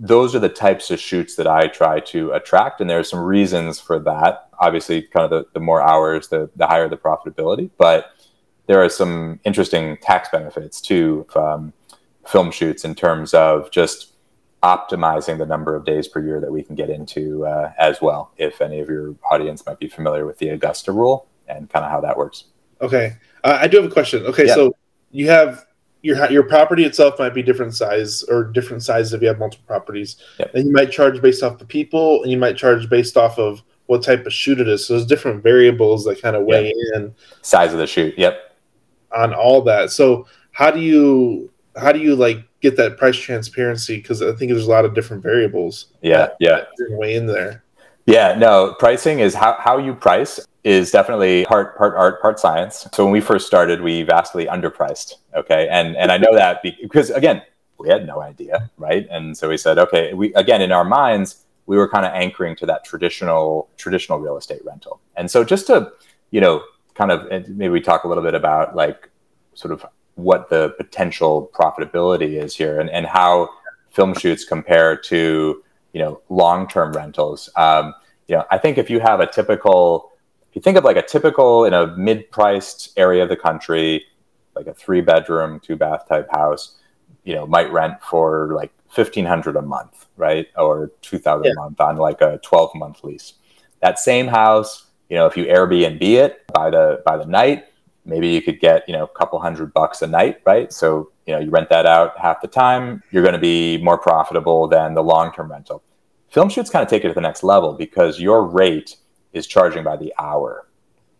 [0.00, 2.80] those are the types of shoots that I try to attract.
[2.80, 4.48] And there are some reasons for that.
[4.58, 7.70] Obviously, kind of the, the more hours, the, the higher the profitability.
[7.76, 8.06] But
[8.66, 11.74] there are some interesting tax benefits to um,
[12.26, 14.14] film shoots in terms of just
[14.62, 18.32] optimizing the number of days per year that we can get into uh, as well.
[18.38, 21.90] If any of your audience might be familiar with the Augusta rule and kind of
[21.90, 22.44] how that works.
[22.80, 23.16] Okay.
[23.44, 24.24] Uh, I do have a question.
[24.24, 24.46] Okay.
[24.46, 24.54] Yeah.
[24.54, 24.74] So
[25.10, 25.66] you have
[26.02, 29.66] your your property itself might be different size or different sizes if you have multiple
[29.66, 30.16] properties.
[30.38, 30.54] Yep.
[30.54, 33.62] And you might charge based off the people, and you might charge based off of
[33.86, 34.86] what type of shoot it is.
[34.86, 37.02] So there's different variables that kind of weigh yep.
[37.02, 37.14] in.
[37.42, 38.14] Size of the shoot.
[38.16, 38.56] Yep.
[39.14, 39.90] On all that.
[39.90, 43.96] So how do you how do you like get that price transparency?
[43.96, 45.86] Because I think there's a lot of different variables.
[46.02, 46.28] Yeah.
[46.38, 46.64] Yeah.
[46.90, 47.64] Weigh in there.
[48.10, 52.88] Yeah, no, pricing is how, how you price is definitely part part art, part science.
[52.92, 55.14] So when we first started, we vastly underpriced.
[55.34, 57.42] Okay, and and I know that because again,
[57.78, 59.06] we had no idea, right?
[59.10, 62.56] And so we said, okay, we again in our minds, we were kind of anchoring
[62.56, 65.00] to that traditional traditional real estate rental.
[65.16, 65.92] And so just to
[66.32, 66.62] you know,
[66.94, 69.08] kind of maybe we talk a little bit about like
[69.54, 73.50] sort of what the potential profitability is here and, and how
[73.90, 77.48] film shoots compare to you know long term rentals.
[77.56, 77.94] Um,
[78.28, 80.12] you know, I think if you have a typical,
[80.50, 84.04] if you think of like a typical in a mid-priced area of the country,
[84.54, 86.78] like a three-bedroom, two-bath type house,
[87.24, 91.52] you know, might rent for like fifteen hundred a month, right, or two thousand yeah.
[91.52, 93.34] a month on like a twelve-month lease.
[93.80, 97.64] That same house, you know, if you Airbnb it by the by the night,
[98.04, 100.72] maybe you could get you know a couple hundred bucks a night, right?
[100.72, 103.96] So you know, you rent that out half the time, you're going to be more
[103.96, 105.80] profitable than the long-term rental.
[106.28, 108.96] Film shoots kind of take it to the next level because your rate
[109.32, 110.66] is charging by the hour.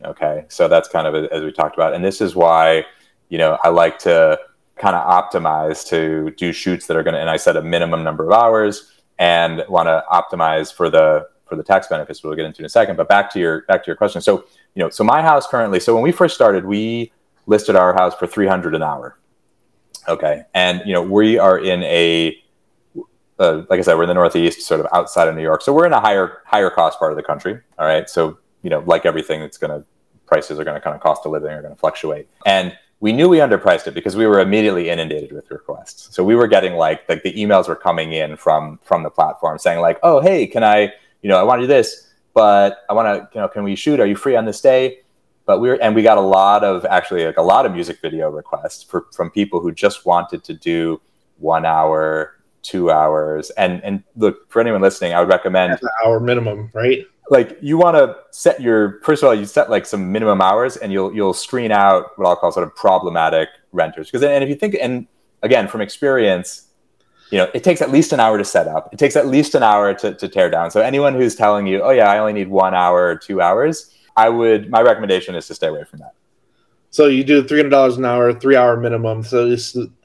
[0.05, 0.47] Okay.
[0.49, 1.95] So that's kind of as we talked about.
[1.95, 2.85] And this is why,
[3.29, 4.39] you know, I like to
[4.77, 8.03] kind of optimize to do shoots that are going to, and I set a minimum
[8.03, 12.47] number of hours and want to optimize for the, for the tax benefits we'll get
[12.47, 12.97] into in a second.
[12.97, 14.23] But back to your, back to your question.
[14.23, 17.13] So, you know, so my house currently, so when we first started, we
[17.47, 19.19] listed our house for 300 an hour.
[20.09, 20.45] Okay.
[20.55, 22.43] And, you know, we are in a,
[23.39, 25.61] uh, like I said, we're in the Northeast, sort of outside of New York.
[25.61, 27.59] So we're in a higher higher cost part of the country.
[27.79, 28.09] All right.
[28.09, 29.87] So you know, like everything, it's going to
[30.27, 32.29] prices are going to kind of cost of living are going to fluctuate.
[32.47, 36.15] And we knew we underpriced it because we were immediately inundated with requests.
[36.15, 39.59] So we were getting like like the emails were coming in from from the platform
[39.59, 42.93] saying like, oh hey, can I you know I want to do this, but I
[42.93, 44.01] want to you know can we shoot?
[44.01, 44.99] Are you free on this day?
[45.47, 48.01] But we were and we got a lot of actually like a lot of music
[48.01, 51.01] video requests for, from people who just wanted to do
[51.39, 53.51] one hour two hours.
[53.51, 57.05] And and look for anyone listening, I would recommend an hour minimum, right?
[57.31, 60.77] Like you want to set your first of all, you set like some minimum hours,
[60.77, 64.11] and you'll you'll screen out what I'll call sort of problematic renters.
[64.11, 65.07] Because and if you think and
[65.43, 66.69] again from experience,
[67.31, 68.93] you know it takes at least an hour to set up.
[68.93, 70.71] It takes at least an hour to, to tear down.
[70.71, 73.95] So anyone who's telling you, oh yeah, I only need one hour or two hours,
[74.17, 76.15] I would my recommendation is to stay away from that.
[76.91, 79.23] So you do three hundred dollars an hour, three hour minimum.
[79.23, 79.47] So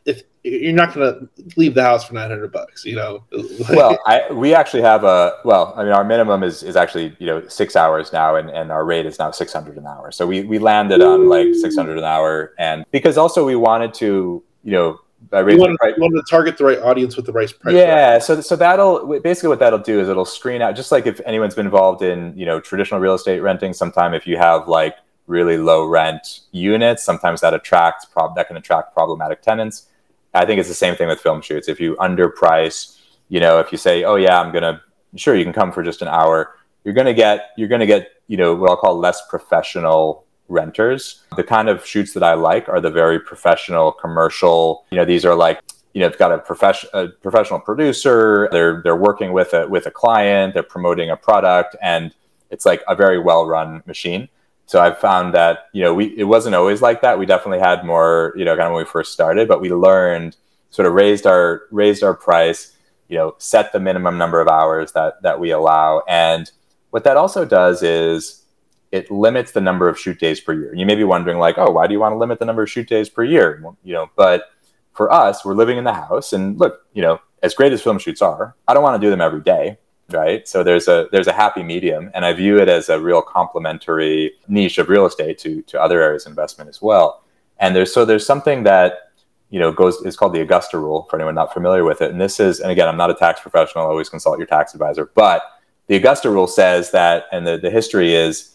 [0.05, 3.23] if you're not going to leave the house for 900 bucks you know
[3.71, 7.25] well I, we actually have a well i mean our minimum is, is actually you
[7.25, 10.43] know six hours now and, and our rate is now 600 an hour so we,
[10.43, 14.99] we landed on like 600 an hour and because also we wanted to you know
[15.29, 18.19] by raising wanted, price, wanted to target the right audience with the right price yeah
[18.19, 21.55] so so that'll basically what that'll do is it'll screen out just like if anyone's
[21.55, 24.95] been involved in you know traditional real estate renting sometime if you have like
[25.27, 29.87] really low rent units sometimes that attracts prob that can attract problematic tenants
[30.35, 31.69] I think it's the same thing with film shoots.
[31.69, 34.81] If you underprice, you know, if you say, "Oh yeah, I'm gonna,"
[35.15, 36.55] sure, you can come for just an hour.
[36.83, 41.23] You're gonna get, you're gonna get, you know, what I'll call less professional renters.
[41.35, 44.85] The kind of shoots that I like are the very professional, commercial.
[44.91, 45.61] You know, these are like,
[45.93, 48.49] you know, got a profession, a professional producer.
[48.51, 50.53] They're they're working with a with a client.
[50.53, 52.13] They're promoting a product, and
[52.51, 54.29] it's like a very well run machine
[54.67, 57.19] so I've found that you know we it wasn't always like that.
[57.19, 60.35] We definitely had more you know kind of when we first started, but we learned
[60.71, 62.75] sort of raised our raised our price,
[63.07, 66.51] you know, set the minimum number of hours that that we allow, and
[66.89, 68.43] what that also does is
[68.91, 70.73] it limits the number of shoot days per year.
[70.75, 72.69] You may be wondering like, oh, why do you want to limit the number of
[72.69, 73.61] shoot days per year?
[73.83, 74.49] You know, but
[74.93, 77.99] for us, we're living in the house, and look, you know, as great as film
[77.99, 79.77] shoots are, I don't want to do them every day
[80.11, 83.21] right so there's a there's a happy medium and i view it as a real
[83.21, 87.23] complementary niche of real estate to to other areas of investment as well
[87.59, 89.11] and there's so there's something that
[89.49, 92.21] you know goes is called the augusta rule for anyone not familiar with it and
[92.21, 95.41] this is and again i'm not a tax professional always consult your tax advisor but
[95.87, 98.54] the augusta rule says that and the, the history is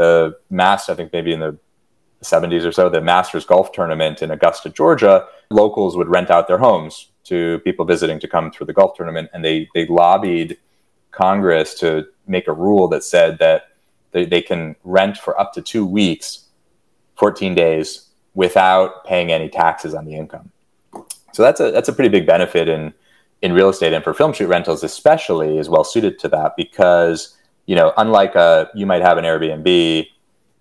[0.00, 1.56] the mass i think maybe in the
[2.22, 6.58] 70s or so the masters golf tournament in augusta georgia locals would rent out their
[6.58, 10.58] homes to people visiting to come through the golf tournament and they they lobbied
[11.10, 13.68] Congress to make a rule that said that
[14.12, 16.46] they, they can rent for up to two weeks,
[17.16, 20.50] 14 days, without paying any taxes on the income.
[21.32, 22.92] So that's a that's a pretty big benefit in
[23.42, 27.38] in real estate and for film shoot rentals especially is well suited to that because
[27.70, 30.06] you know unlike a you might have an Airbnb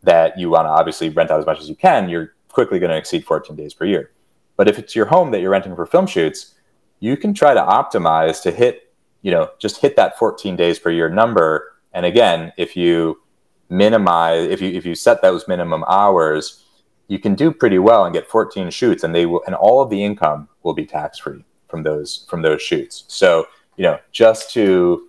[0.04, 2.92] that you want to obviously rent out as much as you can, you're quickly going
[2.92, 4.12] to exceed 14 days per year.
[4.58, 6.56] But if it's your home that you're renting for film shoots,
[7.00, 8.90] you can try to optimize to hit
[9.22, 11.76] you know, just hit that 14 days per year number.
[11.94, 13.22] And again, if you
[13.70, 16.64] minimize, if you if you set those minimum hours,
[17.08, 19.90] you can do pretty well and get 14 shoots, and they will, and all of
[19.90, 23.04] the income will be tax free from those from those shoots.
[23.08, 25.09] So you know, just to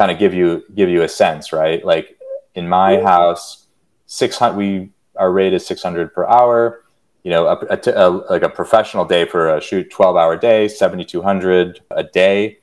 [0.00, 1.84] kind of give you give you a sense, right?
[1.84, 2.18] Like
[2.54, 3.66] in my house,
[4.06, 6.84] 600 we our rate is 600 per hour.
[7.22, 10.68] You know, a, a, a, like a professional day for a shoot, 12 hour day,
[10.68, 12.60] 7,200 a day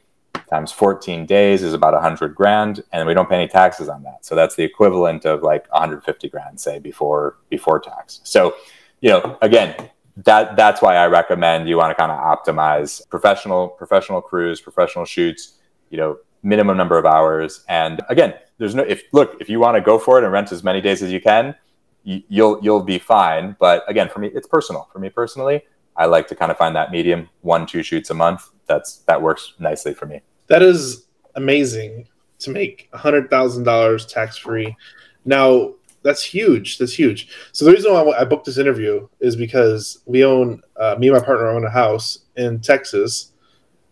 [0.50, 4.26] times 14 days is about 100 grand and we don't pay any taxes on that
[4.26, 8.56] so that's the equivalent of like 150 grand say before before tax so
[9.02, 9.76] you know again
[10.16, 15.04] that that's why i recommend you want to kind of optimize professional professional crews professional
[15.04, 15.56] shoots
[15.90, 19.76] you know minimum number of hours and again there's no if look if you want
[19.76, 21.56] to go for it and rent as many days as you can,
[22.04, 23.56] you, you'll you'll be fine.
[23.60, 24.88] But again, for me, it's personal.
[24.92, 25.62] For me personally,
[25.96, 28.50] I like to kind of find that medium, one two shoots a month.
[28.66, 30.22] That's that works nicely for me.
[30.48, 32.08] That is amazing
[32.40, 34.76] to make a hundred thousand dollars tax free.
[35.26, 36.78] Now that's huge.
[36.78, 37.30] That's huge.
[37.52, 41.18] So the reason why I booked this interview is because we own uh, me and
[41.18, 43.34] my partner own a house in Texas.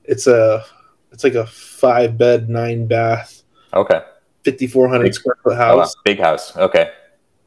[0.06, 0.64] It's a
[1.12, 3.44] it's like a five bed, nine bath.
[3.74, 4.02] Okay.
[4.44, 5.96] Fifty four hundred square foot house.
[5.96, 6.02] Oh, wow.
[6.04, 6.56] Big house.
[6.58, 6.92] Okay.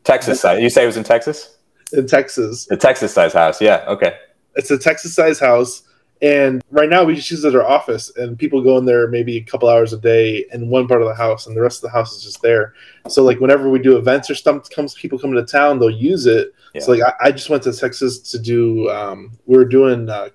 [0.05, 0.63] Texas size.
[0.63, 1.59] You say it was in Texas?
[1.93, 2.67] In Texas.
[2.67, 3.61] The Texas size house.
[3.61, 3.85] Yeah.
[3.89, 4.17] Okay.
[4.57, 5.83] It's a Texas size house.
[6.21, 9.07] And right now we just use it as our office and people go in there
[9.07, 11.79] maybe a couple hours a day in one part of the house and the rest
[11.79, 12.75] of the house is just there.
[13.07, 16.27] So like whenever we do events or stuff comes people come to town, they'll use
[16.27, 16.53] it.
[16.75, 16.81] Yeah.
[16.81, 20.31] So like I, I, just went to Texas to do um, we were doing uh,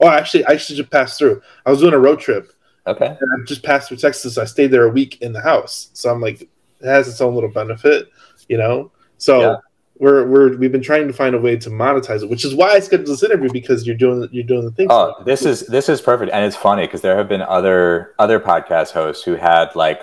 [0.00, 1.42] oh actually I should just pass through.
[1.66, 2.52] I was doing a road trip.
[2.86, 3.06] Okay.
[3.06, 4.38] And I just passed through Texas.
[4.38, 5.90] I stayed there a week in the house.
[5.92, 6.50] So I'm like it
[6.86, 8.08] has its own little benefit,
[8.48, 8.90] you know?
[9.18, 9.56] So yeah
[9.98, 12.70] we're we're we've been trying to find a way to monetize it, which is why
[12.70, 14.86] I scheduled this interview because you're doing you're doing the thing.
[14.90, 18.38] Oh, this is this is perfect, and it's funny because there have been other other
[18.38, 20.02] podcast hosts who had like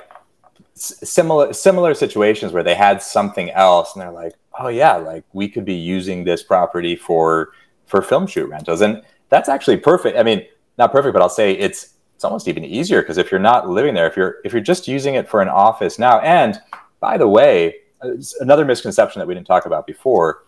[0.74, 5.48] similar similar situations where they had something else, and they're like, oh yeah, like we
[5.48, 7.50] could be using this property for
[7.86, 10.18] for film shoot rentals, and that's actually perfect.
[10.18, 10.46] I mean,
[10.78, 13.94] not perfect, but I'll say it's it's almost even easier because if you're not living
[13.94, 16.60] there, if you're if you're just using it for an office now, and
[17.00, 20.44] by the way uh, another misconception that we didn't talk about before.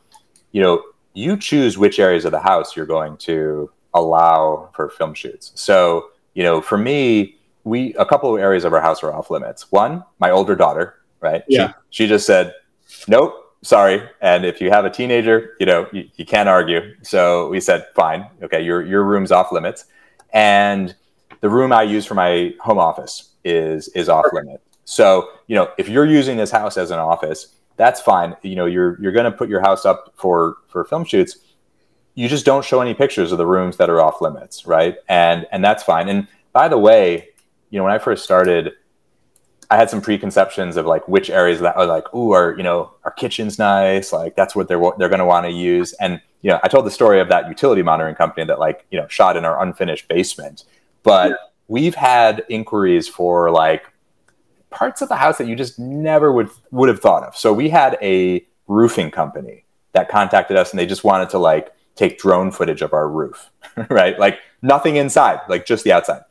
[0.52, 5.14] You know, you choose which areas of the house you're going to allow for film
[5.14, 5.52] shoots.
[5.56, 9.30] So, you know, for me, we a couple of areas of our house are off
[9.30, 9.72] limits.
[9.72, 11.44] One, my older daughter, right?
[11.48, 11.74] Yeah.
[11.90, 12.54] She, she just said,
[13.08, 16.96] "Nope, sorry." And if you have a teenager, you know, you, you can't argue.
[17.02, 19.86] So we said, "Fine, okay, your your room's off limits."
[20.34, 20.96] And
[21.42, 24.62] the room I use for my home office is is off limit.
[24.86, 28.36] So, you know, if you're using this house as an office, that's fine.
[28.42, 31.38] You know, you're you're going to put your house up for for film shoots.
[32.16, 34.96] You just don't show any pictures of the rooms that are off limits, right?
[35.08, 36.10] And and that's fine.
[36.10, 37.30] And by the way,
[37.70, 38.74] you know, when I first started,
[39.70, 42.92] I had some preconceptions of like which areas that are like, ooh, our you know,
[43.04, 45.94] our kitchen's nice, like that's what they're they're going to want to use.
[45.94, 49.00] And you know, I told the story of that utility monitoring company that like you
[49.00, 50.64] know shot in our unfinished basement,
[51.04, 51.36] but yeah.
[51.68, 53.84] we've had inquiries for like
[54.70, 57.36] parts of the house that you just never would would have thought of.
[57.36, 61.74] So we had a roofing company that contacted us and they just wanted to like
[61.96, 63.50] take drone footage of our roof,
[63.90, 64.18] right?
[64.20, 66.22] Like nothing inside, like just the outside.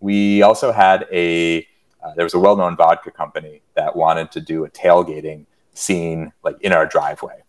[0.00, 1.66] We also had a
[2.06, 6.56] uh, there was a well-known vodka company that wanted to do a tailgating scene like
[6.60, 7.42] in our driveway,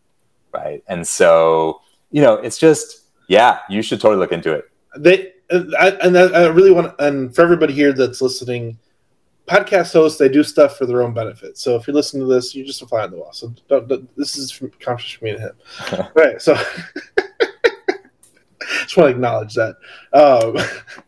[0.54, 0.84] right?
[0.88, 4.66] And so, you know, it's just yeah, you should totally look into it.
[4.98, 8.78] They I, and I really want and for everybody here that's listening,
[9.48, 11.58] podcast hosts they do stuff for their own benefit.
[11.58, 13.34] So if you listen to this, you're just a fly on the wall.
[13.34, 15.56] So don't, don't, this is from conscious for me and him.
[16.16, 16.42] right.
[16.42, 16.56] So
[18.82, 19.76] just want to acknowledge that.
[20.14, 20.58] Um,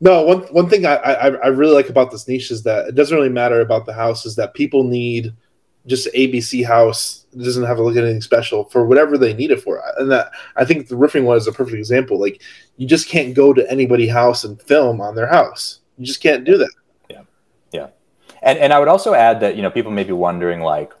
[0.00, 2.94] no, one one thing I, I I really like about this niche is that it
[2.94, 4.26] doesn't really matter about the house.
[4.26, 5.34] Is that people need
[5.86, 7.26] just ABC house.
[7.32, 9.82] It doesn't have to look at anything special for whatever they need it for.
[9.98, 12.20] And that I think the roofing one is a perfect example.
[12.20, 12.42] Like
[12.76, 15.80] you just can't go to anybody house and film on their house.
[15.98, 16.72] You just can't do that.
[17.10, 17.22] Yeah.
[17.72, 17.86] Yeah.
[18.42, 20.92] And and I would also add that you know people may be wondering like,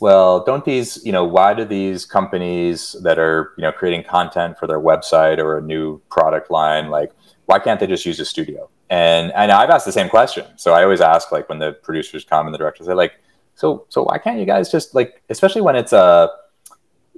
[0.00, 4.58] well, don't these you know why do these companies that are you know creating content
[4.58, 7.12] for their website or a new product line like
[7.46, 8.68] why can't they just use a studio?
[8.90, 10.46] And and I've asked the same question.
[10.56, 13.14] So I always ask like when the producers come and the directors they're like,
[13.54, 16.30] so so why can't you guys just like especially when it's a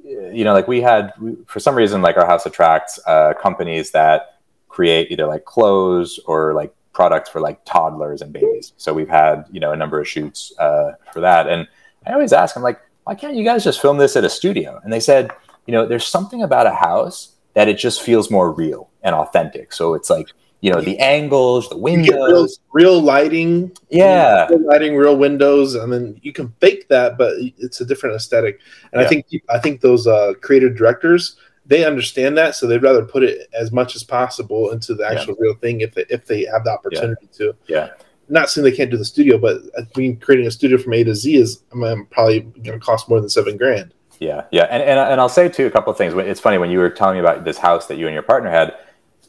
[0.04, 1.12] you know like we had
[1.46, 6.54] for some reason like our house attracts uh, companies that create either like clothes or
[6.54, 8.72] like products for like toddlers and babies.
[8.76, 11.66] So we've had you know a number of shoots uh, for that, and
[12.06, 14.80] I always ask them like, why can't you guys just film this at a studio?
[14.82, 15.30] And they said,
[15.66, 19.73] you know, there's something about a house that it just feels more real and authentic.
[19.73, 20.29] So it's like
[20.61, 25.90] you know the angles, the windows, real, real, lighting, yeah, real lighting, real windows, and
[25.90, 28.61] then you can fake that, but it's a different aesthetic.
[28.92, 29.07] And yeah.
[29.07, 31.37] I think I think those uh, creative directors
[31.69, 35.35] they understand that, so they'd rather put it as much as possible into the actual
[35.35, 35.42] yeah.
[35.42, 37.38] real thing if they if they have the opportunity yeah.
[37.38, 37.57] to.
[37.66, 37.88] Yeah.
[38.29, 41.04] Not saying they can't do the studio, but I mean, creating a studio from A
[41.04, 43.94] to Z is I mean, probably going to cost more than seven grand.
[44.19, 46.15] Yeah, yeah, and, and and I'll say too a couple of things.
[46.15, 48.50] It's funny when you were telling me about this house that you and your partner
[48.50, 48.75] had.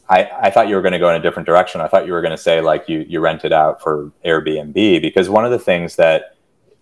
[0.10, 1.82] I, I thought you were going to go in a different direction.
[1.82, 5.30] I thought you were going to say like you you rented out for Airbnb because
[5.30, 6.36] one of the things that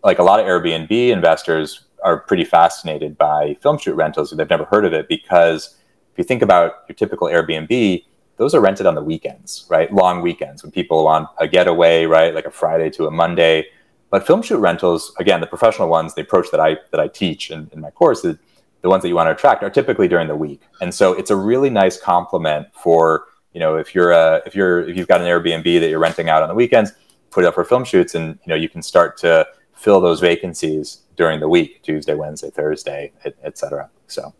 [0.03, 4.31] like a lot of Airbnb investors are pretty fascinated by film shoot rentals.
[4.31, 5.75] And they've never heard of it because
[6.13, 8.05] if you think about your typical Airbnb,
[8.37, 9.91] those are rented on the weekends, right?
[9.91, 12.33] Long weekends when people want a getaway, right?
[12.35, 13.65] Like a Friday to a Monday.
[14.11, 17.49] But film shoot rentals, again, the professional ones, the approach that I that I teach
[17.49, 18.37] in, in my course, the,
[18.85, 21.31] the ones that you want to attract are typically during the week, and so it's
[21.31, 25.21] a really nice complement for you know if you're a if you're if you've got
[25.21, 26.91] an Airbnb that you're renting out on the weekends,
[27.31, 30.19] put it up for film shoots, and you know you can start to fill those
[30.19, 33.11] vacancies during the week, Tuesday, Wednesday, Thursday,
[33.43, 33.85] etc.
[33.85, 34.35] Et so,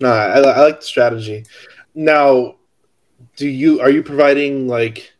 [0.00, 1.46] no, I, I like the strategy.
[1.94, 2.56] Now,
[3.36, 5.14] do you are you providing like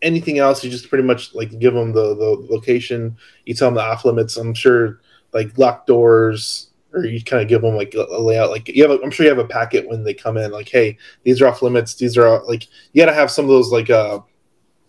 [0.00, 0.62] anything else?
[0.62, 3.16] You just pretty much like give them the the location.
[3.46, 4.36] You tell them the off limits.
[4.36, 5.00] I'm sure
[5.32, 8.50] like locked doors, or you kind of give them like a layout.
[8.50, 10.50] Like you have, a, I'm sure you have a packet when they come in.
[10.50, 11.94] Like, hey, these are off limits.
[11.94, 14.20] These are like you got to have some of those like uh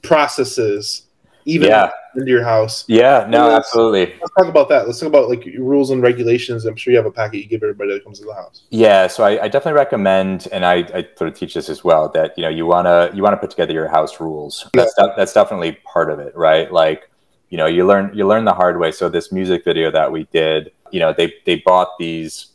[0.01, 1.07] processes
[1.45, 1.89] even yeah.
[2.15, 2.85] into your house.
[2.87, 4.13] Yeah, no, let's, absolutely.
[4.19, 4.85] Let's talk about that.
[4.85, 6.65] Let's talk about like rules and regulations.
[6.65, 8.63] I'm sure you have a packet you give everybody that comes to the house.
[8.69, 12.09] Yeah, so I, I definitely recommend, and I, I, sort of teach this as well,
[12.09, 14.69] that you know you wanna you wanna put together your house rules.
[14.73, 15.13] That's yeah.
[15.17, 16.71] that's definitely part of it, right?
[16.71, 17.09] Like
[17.49, 18.91] you know you learn you learn the hard way.
[18.91, 22.47] So this music video that we did, you know, they they bought these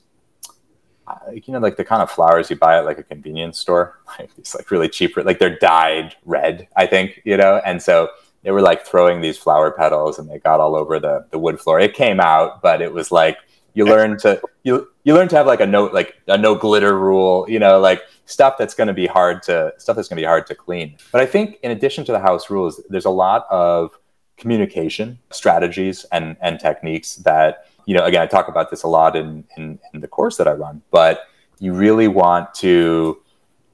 [1.07, 4.01] uh, you know, like the kind of flowers you buy at like a convenience store,
[4.19, 8.11] like it's like really cheap, like they're dyed red, I think, you know, and so
[8.43, 11.61] they were like throwing these flower petals and they got all over the the wood
[11.61, 11.81] floor.
[11.81, 13.39] It came out, but it was like
[13.75, 16.99] you learn to you you learn to have like a no like a no glitter
[16.99, 20.23] rule, you know, like stuff that's going to be hard to stuff that's going to
[20.23, 20.97] be hard to clean.
[21.13, 23.99] But I think in addition to the house rules, there's a lot of
[24.37, 29.17] communication strategies and and techniques that you know again i talk about this a lot
[29.17, 31.23] in, in, in the course that i run but
[31.59, 33.21] you really want to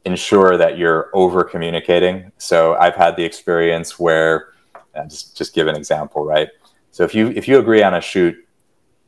[0.04, 4.52] ensure that you're over communicating so i've had the experience where
[4.94, 6.48] uh, just just give an example right?
[6.90, 8.36] So if you if you agree on a shoot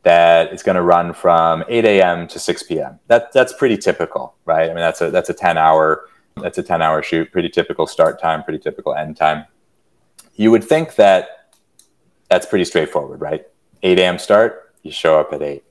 [0.02, 4.34] that it's going to run from 8 a.m to 6 p.m that that's pretty typical
[4.44, 4.64] right?
[4.64, 7.86] I mean that's a that's a 10 hour that's a 10 hour shoot pretty typical
[7.86, 9.44] start time pretty typical end time.
[10.36, 11.52] You would think that
[12.30, 13.44] that's pretty straightforward right?
[13.82, 15.64] 8 a.m start you show up at eight.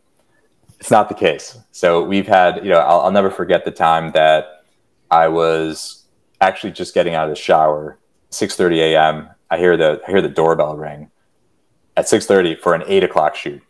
[0.79, 1.57] It's not the case.
[1.71, 4.65] So we've had, you know, I'll, I'll never forget the time that
[5.09, 6.03] I was
[6.41, 7.99] actually just getting out of the shower,
[8.31, 9.29] 6:30 a.m.
[9.49, 11.09] I hear the I hear the doorbell ring
[11.95, 13.61] at 6:30 for an eight o'clock shoot,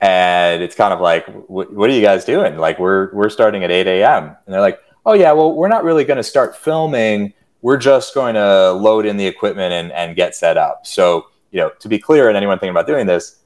[0.00, 2.58] and it's kind of like, what are you guys doing?
[2.58, 4.24] Like we're we're starting at 8 a.m.
[4.24, 7.32] and they're like, oh yeah, well we're not really going to start filming.
[7.62, 10.86] We're just going to load in the equipment and and get set up.
[10.86, 13.36] So you know, to be clear, and anyone thinking about doing this,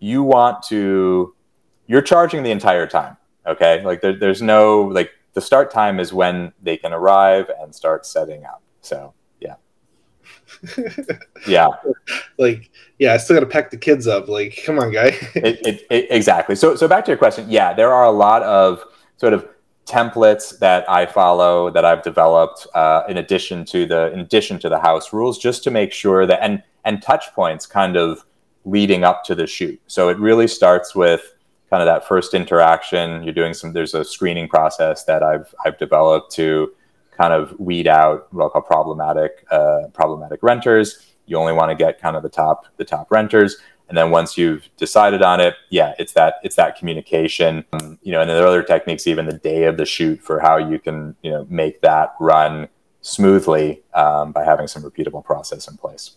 [0.00, 1.34] you want to
[1.86, 3.16] you're charging the entire time
[3.48, 3.82] okay?
[3.82, 8.06] Like there, there's no like the start time is when they can arrive and start
[8.06, 9.54] setting up so yeah.
[11.46, 11.68] Yeah.
[12.38, 15.16] Like yeah i still gotta pack the kids up like come on guy.
[15.34, 16.54] It, it, it, exactly.
[16.54, 18.82] So so back to your question yeah there are a lot of
[19.16, 19.48] sort of
[19.86, 24.68] templates that i follow that i've developed uh, in addition to the in addition to
[24.68, 28.22] the house rules just to make sure that and and touch points kind of
[28.68, 29.80] leading up to the shoot.
[29.86, 31.34] So it really starts with
[31.70, 33.22] kind of that first interaction.
[33.22, 33.72] You're doing some.
[33.72, 36.72] There's a screening process that I've I've developed to
[37.16, 41.14] kind of weed out what I'll call problematic uh, problematic renters.
[41.26, 43.56] You only want to get kind of the top the top renters,
[43.88, 47.64] and then once you've decided on it, yeah, it's that it's that communication.
[47.72, 50.40] Um, you know, and there are other techniques even the day of the shoot for
[50.40, 52.68] how you can you know make that run
[53.00, 56.16] smoothly um, by having some repeatable process in place.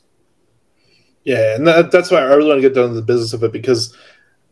[1.24, 3.44] Yeah, and that, that's why I really want to get down to the business of
[3.44, 3.96] it because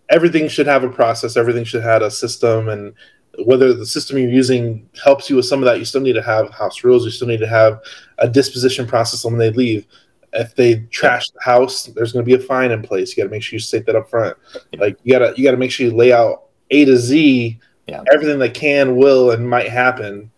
[0.10, 2.94] everything should have a process, everything should have a system, and
[3.46, 6.22] whether the system you're using helps you with some of that, you still need to
[6.22, 7.06] have house rules.
[7.06, 7.82] You still need to have
[8.18, 9.88] a disposition process when they leave.
[10.34, 13.16] If they trash the house, there's going to be a fine in place.
[13.16, 14.38] You got to make sure you state that up front.
[14.78, 17.60] Like you got to you got to make sure you lay out A to Z
[17.90, 18.04] yeah.
[18.14, 20.32] everything that can, will, and might happen.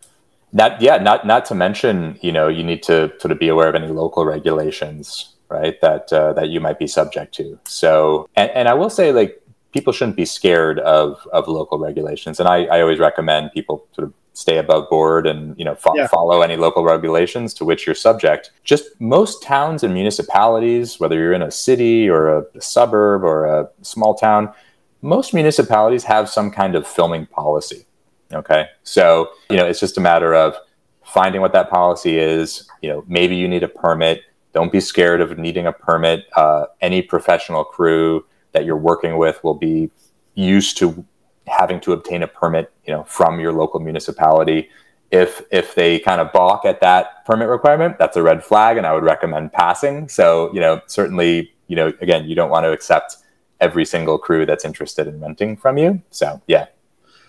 [0.54, 3.70] Not yeah, not not to mention, you know, you need to sort of be aware
[3.70, 5.80] of any local regulations right?
[5.82, 7.60] That uh, that you might be subject to.
[7.66, 9.42] So, and, and I will say, like,
[9.74, 14.08] people shouldn't be scared of of local regulations, and I, I always recommend people sort
[14.08, 16.08] of stay above board and you know fo- yeah.
[16.08, 18.52] follow any local regulations to which you're subject.
[18.64, 23.46] Just most towns and municipalities, whether you're in a city or a, a suburb or
[23.46, 24.54] a small town,
[25.02, 27.86] most municipalities have some kind of filming policy.
[28.34, 30.56] Okay, so you know it's just a matter of
[31.04, 32.70] finding what that policy is.
[32.82, 34.22] You know, maybe you need a permit
[34.54, 36.26] don't be scared of needing a permit.
[36.36, 39.90] Uh, any professional crew that you're working with will be
[40.36, 41.06] used to
[41.48, 44.70] having to obtain a permit, you know, from your local municipality.
[45.12, 48.86] If if they kind of balk at that permit requirement, that's a red flag, and
[48.86, 50.08] I would recommend passing.
[50.08, 53.18] So, you know, certainly, you know, again, you don't want to accept
[53.60, 56.02] every single crew that's interested in renting from you.
[56.12, 56.68] So, yeah.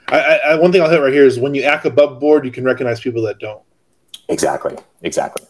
[0.09, 2.51] I, I, one thing I'll hit right here is when you act above board, you
[2.51, 3.63] can recognize people that don't.
[4.29, 4.77] Exactly.
[5.03, 5.47] Exactly.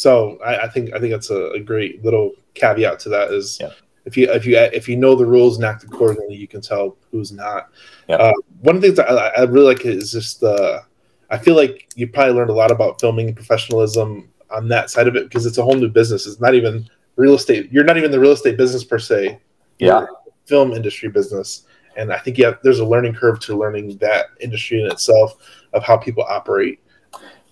[0.00, 3.58] So I, I, think I think that's a, a, great little caveat to that is
[3.60, 3.72] yeah.
[4.06, 6.96] if you if you if you know the rules and act accordingly, you can tell
[7.10, 7.68] who's not.
[8.08, 8.16] Yeah.
[8.16, 8.32] Uh,
[8.62, 10.82] one of the things I, I really like is just the.
[11.28, 15.16] I feel like you probably learned a lot about filming professionalism on that side of
[15.16, 16.26] it because it's a whole new business.
[16.26, 17.70] It's not even real estate.
[17.70, 19.38] You're not even the real estate business per se.
[19.80, 20.06] Yeah.
[20.46, 21.64] film industry business,
[21.98, 25.34] and I think yeah, there's a learning curve to learning that industry in itself
[25.74, 26.80] of how people operate.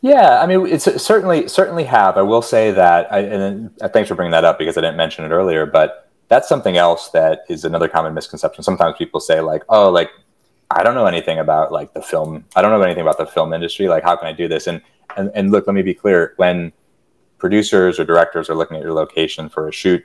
[0.01, 2.16] Yeah, I mean, it's certainly certainly have.
[2.16, 5.24] I will say that, I, and thanks for bringing that up because I didn't mention
[5.24, 8.62] it earlier, but that's something else that is another common misconception.
[8.62, 10.11] Sometimes people say like, "Oh, like
[10.70, 12.44] I don't know anything about like the film.
[12.55, 13.88] I don't know anything about the film industry.
[13.88, 14.80] Like, how can I do this?" And
[15.16, 16.34] and and look, let me be clear.
[16.36, 16.72] When
[17.38, 20.05] producers or directors are looking at your location for a shoot,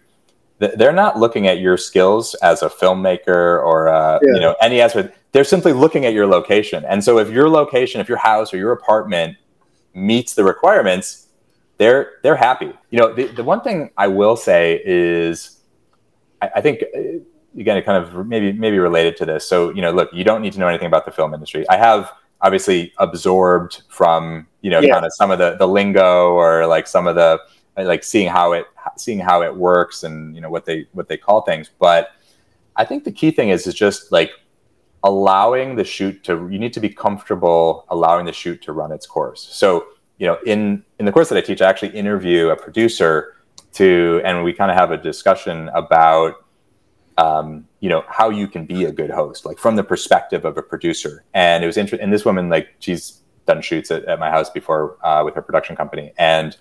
[0.57, 4.33] they're not looking at your skills as a filmmaker or uh, yeah.
[4.33, 5.17] you know any aspect.
[5.33, 6.83] They're simply looking at your location.
[6.85, 9.37] And so, if your location, if your house or your apartment
[9.93, 11.27] meets the requirements,
[11.77, 12.71] they're they're happy.
[12.89, 15.59] You know, the, the one thing I will say is,
[16.41, 16.99] I, I think uh,
[17.57, 19.47] again, it kind of maybe maybe related to this.
[19.47, 21.67] So you know, look, you don't need to know anything about the film industry.
[21.69, 22.11] I have
[22.43, 24.93] obviously absorbed from you know yeah.
[24.93, 27.39] kind of some of the the lingo or like some of the
[27.77, 28.65] like seeing how it
[28.97, 32.11] seeing how it works and you know what they what they call things but
[32.75, 34.29] i think the key thing is is just like
[35.03, 39.05] allowing the shoot to you need to be comfortable allowing the shoot to run its
[39.05, 39.47] course.
[39.51, 39.85] So
[40.17, 43.35] you know in in the course that i teach i actually interview a producer
[43.73, 46.35] to and we kind of have a discussion about
[47.17, 50.57] um, you know how you can be a good host like from the perspective of
[50.57, 51.23] a producer.
[51.33, 54.49] And it was interesting and this woman like she's done shoots at, at my house
[54.49, 56.13] before uh, with her production company.
[56.17, 56.57] And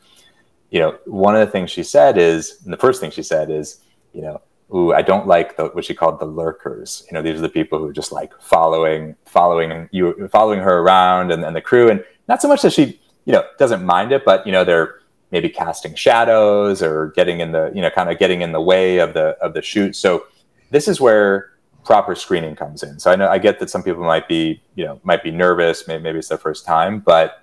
[0.71, 3.51] you know one of the things she said is and the first thing she said
[3.51, 3.81] is
[4.13, 4.41] you know
[4.75, 7.05] ooh i don't like the, what she called the lurkers.
[7.09, 10.79] You know these are the people who are just like following following you following her
[10.79, 11.91] around and, and the crew.
[11.91, 15.01] And not so much that she you know doesn't mind it but you know they're
[15.31, 18.99] maybe casting shadows or getting in the you know kind of getting in the way
[18.99, 19.97] of the of the shoot.
[19.97, 20.27] So
[20.71, 21.53] this is where
[21.85, 22.99] proper screening comes in.
[22.99, 25.89] So I know I get that some people might be, you know, might be nervous,
[25.89, 27.43] maybe, maybe it's their first time, but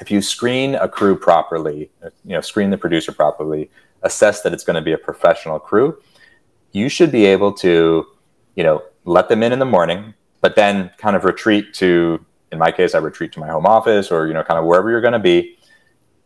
[0.00, 1.90] if you screen a crew properly,
[2.24, 3.70] you know, screen the producer properly,
[4.02, 5.98] assess that it's going to be a professional crew,
[6.72, 8.06] you should be able to,
[8.54, 12.58] you know, let them in in the morning, but then kind of retreat to, in
[12.58, 15.00] my case, I retreat to my home office or you know, kind of wherever you're
[15.00, 15.58] going to be,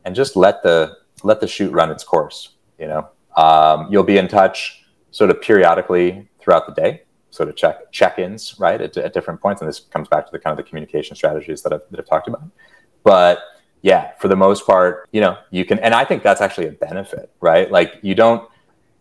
[0.05, 2.57] and just let the let the shoot run its course.
[2.79, 7.57] You know, um, you'll be in touch sort of periodically throughout the day, sort of
[7.57, 9.61] check check-ins, right, at, at different points.
[9.63, 12.09] And this comes back to the kind of the communication strategies that I've, that I've
[12.09, 12.43] talked about.
[13.05, 13.39] But
[13.83, 16.73] yeah, for the most part, you know, you can, and I think that's actually a
[16.73, 17.71] benefit, right?
[17.71, 18.49] Like you don't,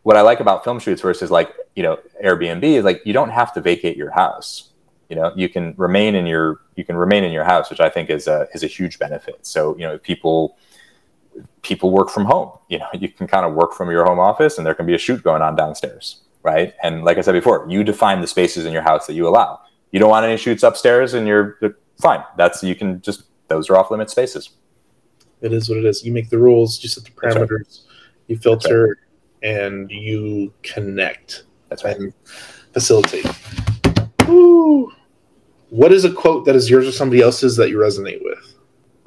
[0.04, 3.30] what I like about film shoots versus like, you know, Airbnb is like, you don't
[3.30, 4.72] have to vacate your house.
[5.10, 7.90] You know, you can remain in your, you can remain in your house, which I
[7.90, 9.46] think is a, is a huge benefit.
[9.46, 10.58] So, you know, people,
[11.62, 12.58] people work from home.
[12.70, 14.96] You know, you can kind of work from your home office and there can be
[14.96, 16.74] a shoot going on downstairs, right?
[16.82, 19.60] And like I said before, you define the spaces in your house that you allow.
[19.92, 21.58] You don't want any shoots upstairs and you're,
[22.02, 22.24] fine.
[22.36, 24.50] That's you can just those are off limit spaces.
[25.42, 26.04] It is what it is.
[26.04, 27.80] You make the rules, you set the parameters, right.
[28.28, 28.98] you filter.
[29.44, 31.44] And you connect.
[31.70, 31.98] That's right.
[31.98, 32.14] And
[32.74, 33.26] facilitate.
[34.28, 34.92] Ooh.
[35.70, 38.56] What is a quote that is yours or somebody else's that you resonate with?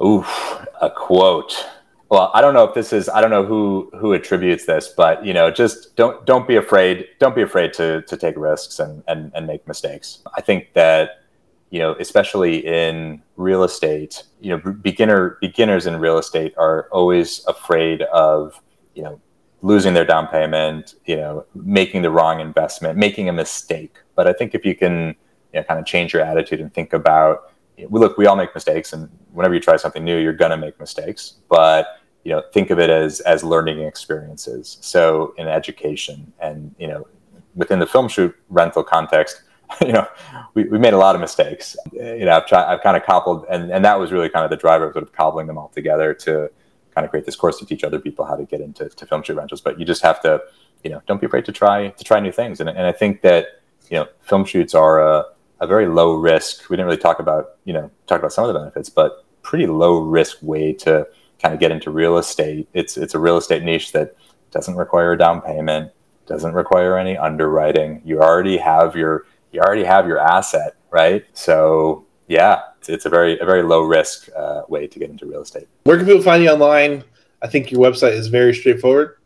[0.01, 1.65] Oof, a quote
[2.09, 5.25] well i don't know if this is i don't know who who attributes this but
[5.25, 9.03] you know just don't don't be afraid don't be afraid to to take risks and
[9.07, 11.23] and, and make mistakes i think that
[11.71, 17.43] you know especially in real estate you know beginner beginners in real estate are always
[17.47, 18.61] afraid of
[18.93, 19.19] you know
[19.65, 24.33] losing their down payment you know making the wrong investment making a mistake but i
[24.33, 25.15] think if you can
[25.53, 27.51] you know kind of change your attitude and think about
[27.89, 31.35] look, we all make mistakes, and whenever you try something new, you're gonna make mistakes.
[31.49, 34.77] But you know, think of it as as learning experiences.
[34.81, 37.07] So in education, and you know,
[37.55, 39.43] within the film shoot rental context,
[39.81, 40.07] you know,
[40.53, 41.75] we, we made a lot of mistakes.
[41.91, 44.51] You know, I've tried, I've kind of cobbled, and and that was really kind of
[44.51, 46.49] the driver of sort of cobbling them all together to
[46.95, 49.21] kind of create this course to teach other people how to get into to film
[49.21, 49.61] shoot rentals.
[49.61, 50.41] But you just have to,
[50.83, 52.59] you know, don't be afraid to try to try new things.
[52.59, 55.25] And and I think that you know, film shoots are a
[55.61, 56.69] a very low risk.
[56.69, 59.67] We didn't really talk about, you know, talk about some of the benefits, but pretty
[59.67, 61.07] low risk way to
[61.41, 62.67] kind of get into real estate.
[62.73, 64.15] It's it's a real estate niche that
[64.51, 65.91] doesn't require a down payment,
[66.27, 68.01] doesn't require any underwriting.
[68.03, 71.25] You already have your you already have your asset, right?
[71.33, 75.25] So yeah, it's, it's a very a very low risk uh, way to get into
[75.25, 75.67] real estate.
[75.83, 77.03] Where can people find you online?
[77.41, 79.17] I think your website is very straightforward.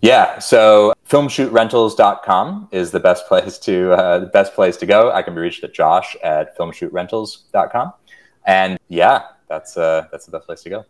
[0.00, 5.12] Yeah, so filmshootrentals.com is the best place to uh, the best place to go.
[5.12, 7.92] I can be reached at josh at filmshootrentals.com.
[8.44, 10.84] And yeah, that's uh, that's the best place to go.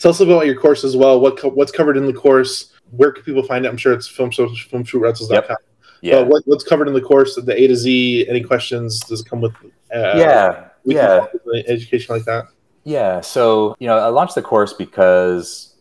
[0.00, 1.20] Tell us about your course as well.
[1.20, 2.72] What co- what's covered in the course?
[2.90, 3.68] Where can people find it?
[3.68, 5.30] I'm sure it's film filmshootrentals.com.
[5.30, 5.58] Yep.
[6.06, 6.20] Yeah.
[6.20, 8.28] But what, what's covered in the course, the A to Z?
[8.28, 9.00] Any questions?
[9.00, 9.54] Does it come with?
[9.94, 10.68] Uh, yeah.
[10.84, 11.26] Yeah.
[11.66, 12.44] education like that.
[12.84, 13.20] Yeah.
[13.20, 15.74] So, you know, I launched the course because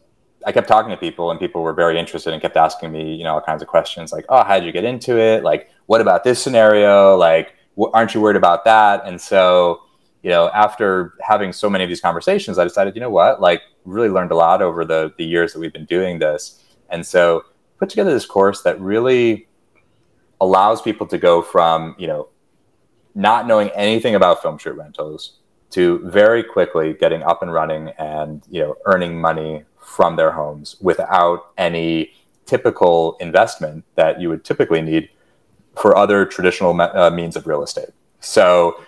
[0.48, 3.24] I kept talking to people and people were very interested and kept asking me, you
[3.24, 5.44] know, all kinds of questions like, oh, how did you get into it?
[5.44, 7.16] Like, what about this scenario?
[7.16, 9.04] Like, wh- aren't you worried about that?
[9.06, 9.82] And so,
[10.24, 13.62] you know, after having so many of these conversations, I decided, you know what, like,
[13.86, 16.64] really learned a lot over the, the years that we've been doing this.
[16.90, 17.46] And so,
[17.78, 19.48] put together this course that really
[20.42, 22.28] allows people to go from, you know,
[23.16, 25.38] not knowing anything about film shoot rentals
[25.72, 30.76] to very quickly getting up and running and you know earning money from their homes
[30.82, 32.14] without any
[32.46, 35.10] typical investment that you would typically need
[35.76, 37.90] for other traditional me- uh, means of real estate.
[38.20, 38.82] So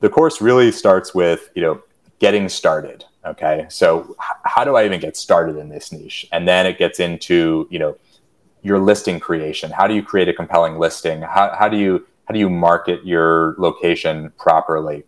[0.00, 1.82] the course really starts with you know
[2.18, 3.04] getting started.
[3.24, 6.26] Okay, so h- how do I even get started in this niche?
[6.32, 7.96] And then it gets into you know
[8.62, 9.70] your listing creation.
[9.70, 11.22] How do you create a compelling listing?
[11.22, 15.04] How, how do you how do you market your location properly?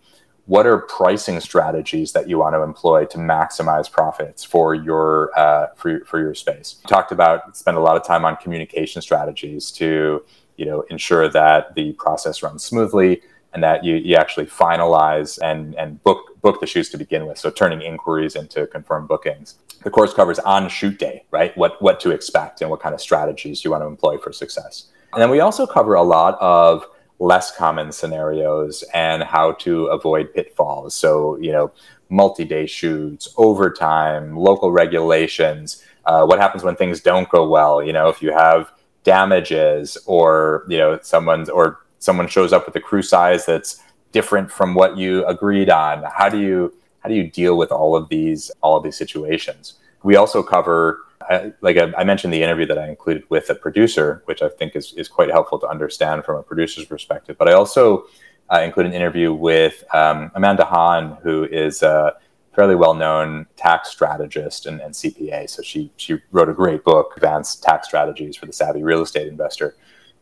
[0.47, 5.69] What are pricing strategies that you want to employ to maximize profits for your uh,
[5.77, 6.77] for for your space?
[6.83, 10.25] We talked about spend a lot of time on communication strategies to
[10.57, 13.23] you know ensure that the process runs smoothly
[13.55, 17.39] and that you, you actually finalize and, and book book the shoots to begin with.
[17.39, 19.57] So turning inquiries into confirmed bookings.
[19.83, 21.57] The course covers on shoot day, right?
[21.57, 24.89] What what to expect and what kind of strategies you want to employ for success.
[25.13, 26.87] And then we also cover a lot of
[27.21, 30.95] less common scenarios and how to avoid pitfalls.
[30.95, 31.71] So, you know,
[32.09, 38.09] multi-day shoots, overtime, local regulations, uh, what happens when things don't go well, you know,
[38.09, 38.73] if you have
[39.05, 43.83] damages or, you know, someone's or someone shows up with a crew size that's
[44.13, 46.05] different from what you agreed on.
[46.15, 49.75] How do you how do you deal with all of these all of these situations?
[50.03, 51.01] We also cover
[51.31, 54.51] I, like I, I, mentioned the interview that I included with a producer, which I
[54.51, 57.39] think is, is quite helpful to understand from a producer's perspective.
[57.39, 58.05] But I also
[58.53, 62.13] uh, include an interview with um, Amanda Han, who is a
[62.55, 65.49] fairly well-known tax strategist and, and, CPA.
[65.49, 69.27] So she she wrote a great book, Advanced Tax Strategies for the Savvy Real Estate
[69.27, 69.77] Investor.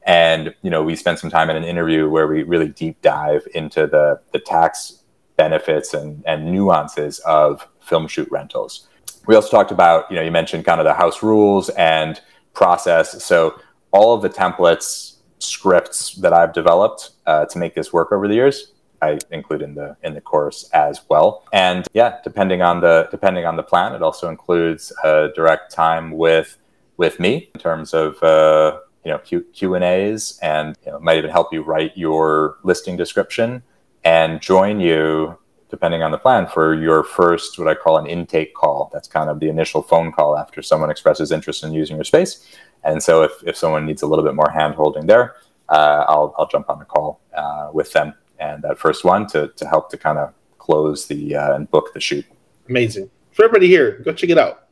[0.07, 3.46] And you know, we spent some time in an interview where we really deep dive
[3.55, 5.03] into the the tax
[5.36, 8.86] benefits and, and nuances of film shoot rentals
[9.26, 12.20] we also talked about, you know, you mentioned kind of the house rules and
[12.55, 13.24] process.
[13.24, 13.59] So
[13.92, 18.34] all of the templates, scripts that I've developed uh, to make this work over the
[18.34, 21.44] years, I include in the in the course as well.
[21.53, 24.92] And yeah, depending on the depending on the plan, it also includes
[25.34, 26.57] direct time with
[26.96, 31.00] with me in terms of uh, you know Q, Q and A's, and you know,
[31.00, 33.62] might even help you write your listing description
[34.05, 35.38] and join you
[35.72, 38.90] depending on the plan, for your first, what I call an intake call.
[38.92, 42.46] That's kind of the initial phone call after someone expresses interest in using your space.
[42.84, 45.36] And so if, if someone needs a little bit more hand holding there,
[45.70, 49.48] uh, I'll, I'll jump on the call uh, with them and that first one to,
[49.57, 52.26] to help to kind of close the uh, and book the shoot.
[52.68, 53.11] Amazing.
[53.32, 54.68] For everybody here, go check it out.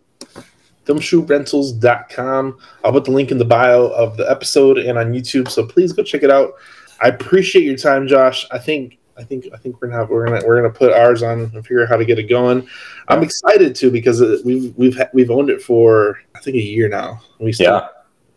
[0.86, 2.58] FilmShootRentals.com.
[2.84, 5.48] I'll put the link in the bio of the episode and on YouTube.
[5.48, 6.54] So please go check it out.
[7.00, 8.46] I appreciate your time, Josh.
[8.50, 11.22] I think I think I think we're gonna have, we're gonna we're gonna put ours
[11.22, 12.66] on and figure out how to get it going.
[13.08, 17.20] I'm excited too because we've we've we've owned it for I think a year now.
[17.38, 17.88] We still yeah.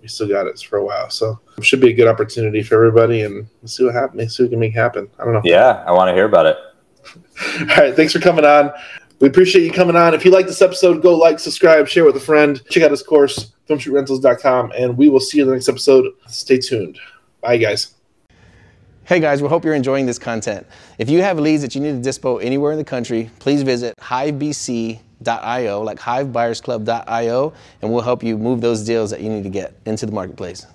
[0.01, 2.75] we still got it for a while, so it should be a good opportunity for
[2.75, 4.35] everybody, and let's see what happens.
[4.35, 5.09] See what we can make happen.
[5.19, 5.41] I don't know.
[5.45, 6.57] Yeah, I want to hear about it.
[7.59, 8.71] All right, thanks for coming on.
[9.23, 10.13] We appreciate you coming on.
[10.13, 12.61] If you like this episode, go like, subscribe, share with a friend.
[12.69, 16.11] Check out his course, filmshootrentals.com, and we will see you in the next episode.
[16.27, 16.99] Stay tuned.
[17.39, 17.93] Bye, guys.
[19.05, 20.67] Hey guys, we hope you're enjoying this content.
[20.97, 23.95] If you have leads that you need to dispo anywhere in the country, please visit
[23.95, 29.73] hivebc.io, like hivebuyersclub.io, and we'll help you move those deals that you need to get
[29.85, 30.67] into the marketplace.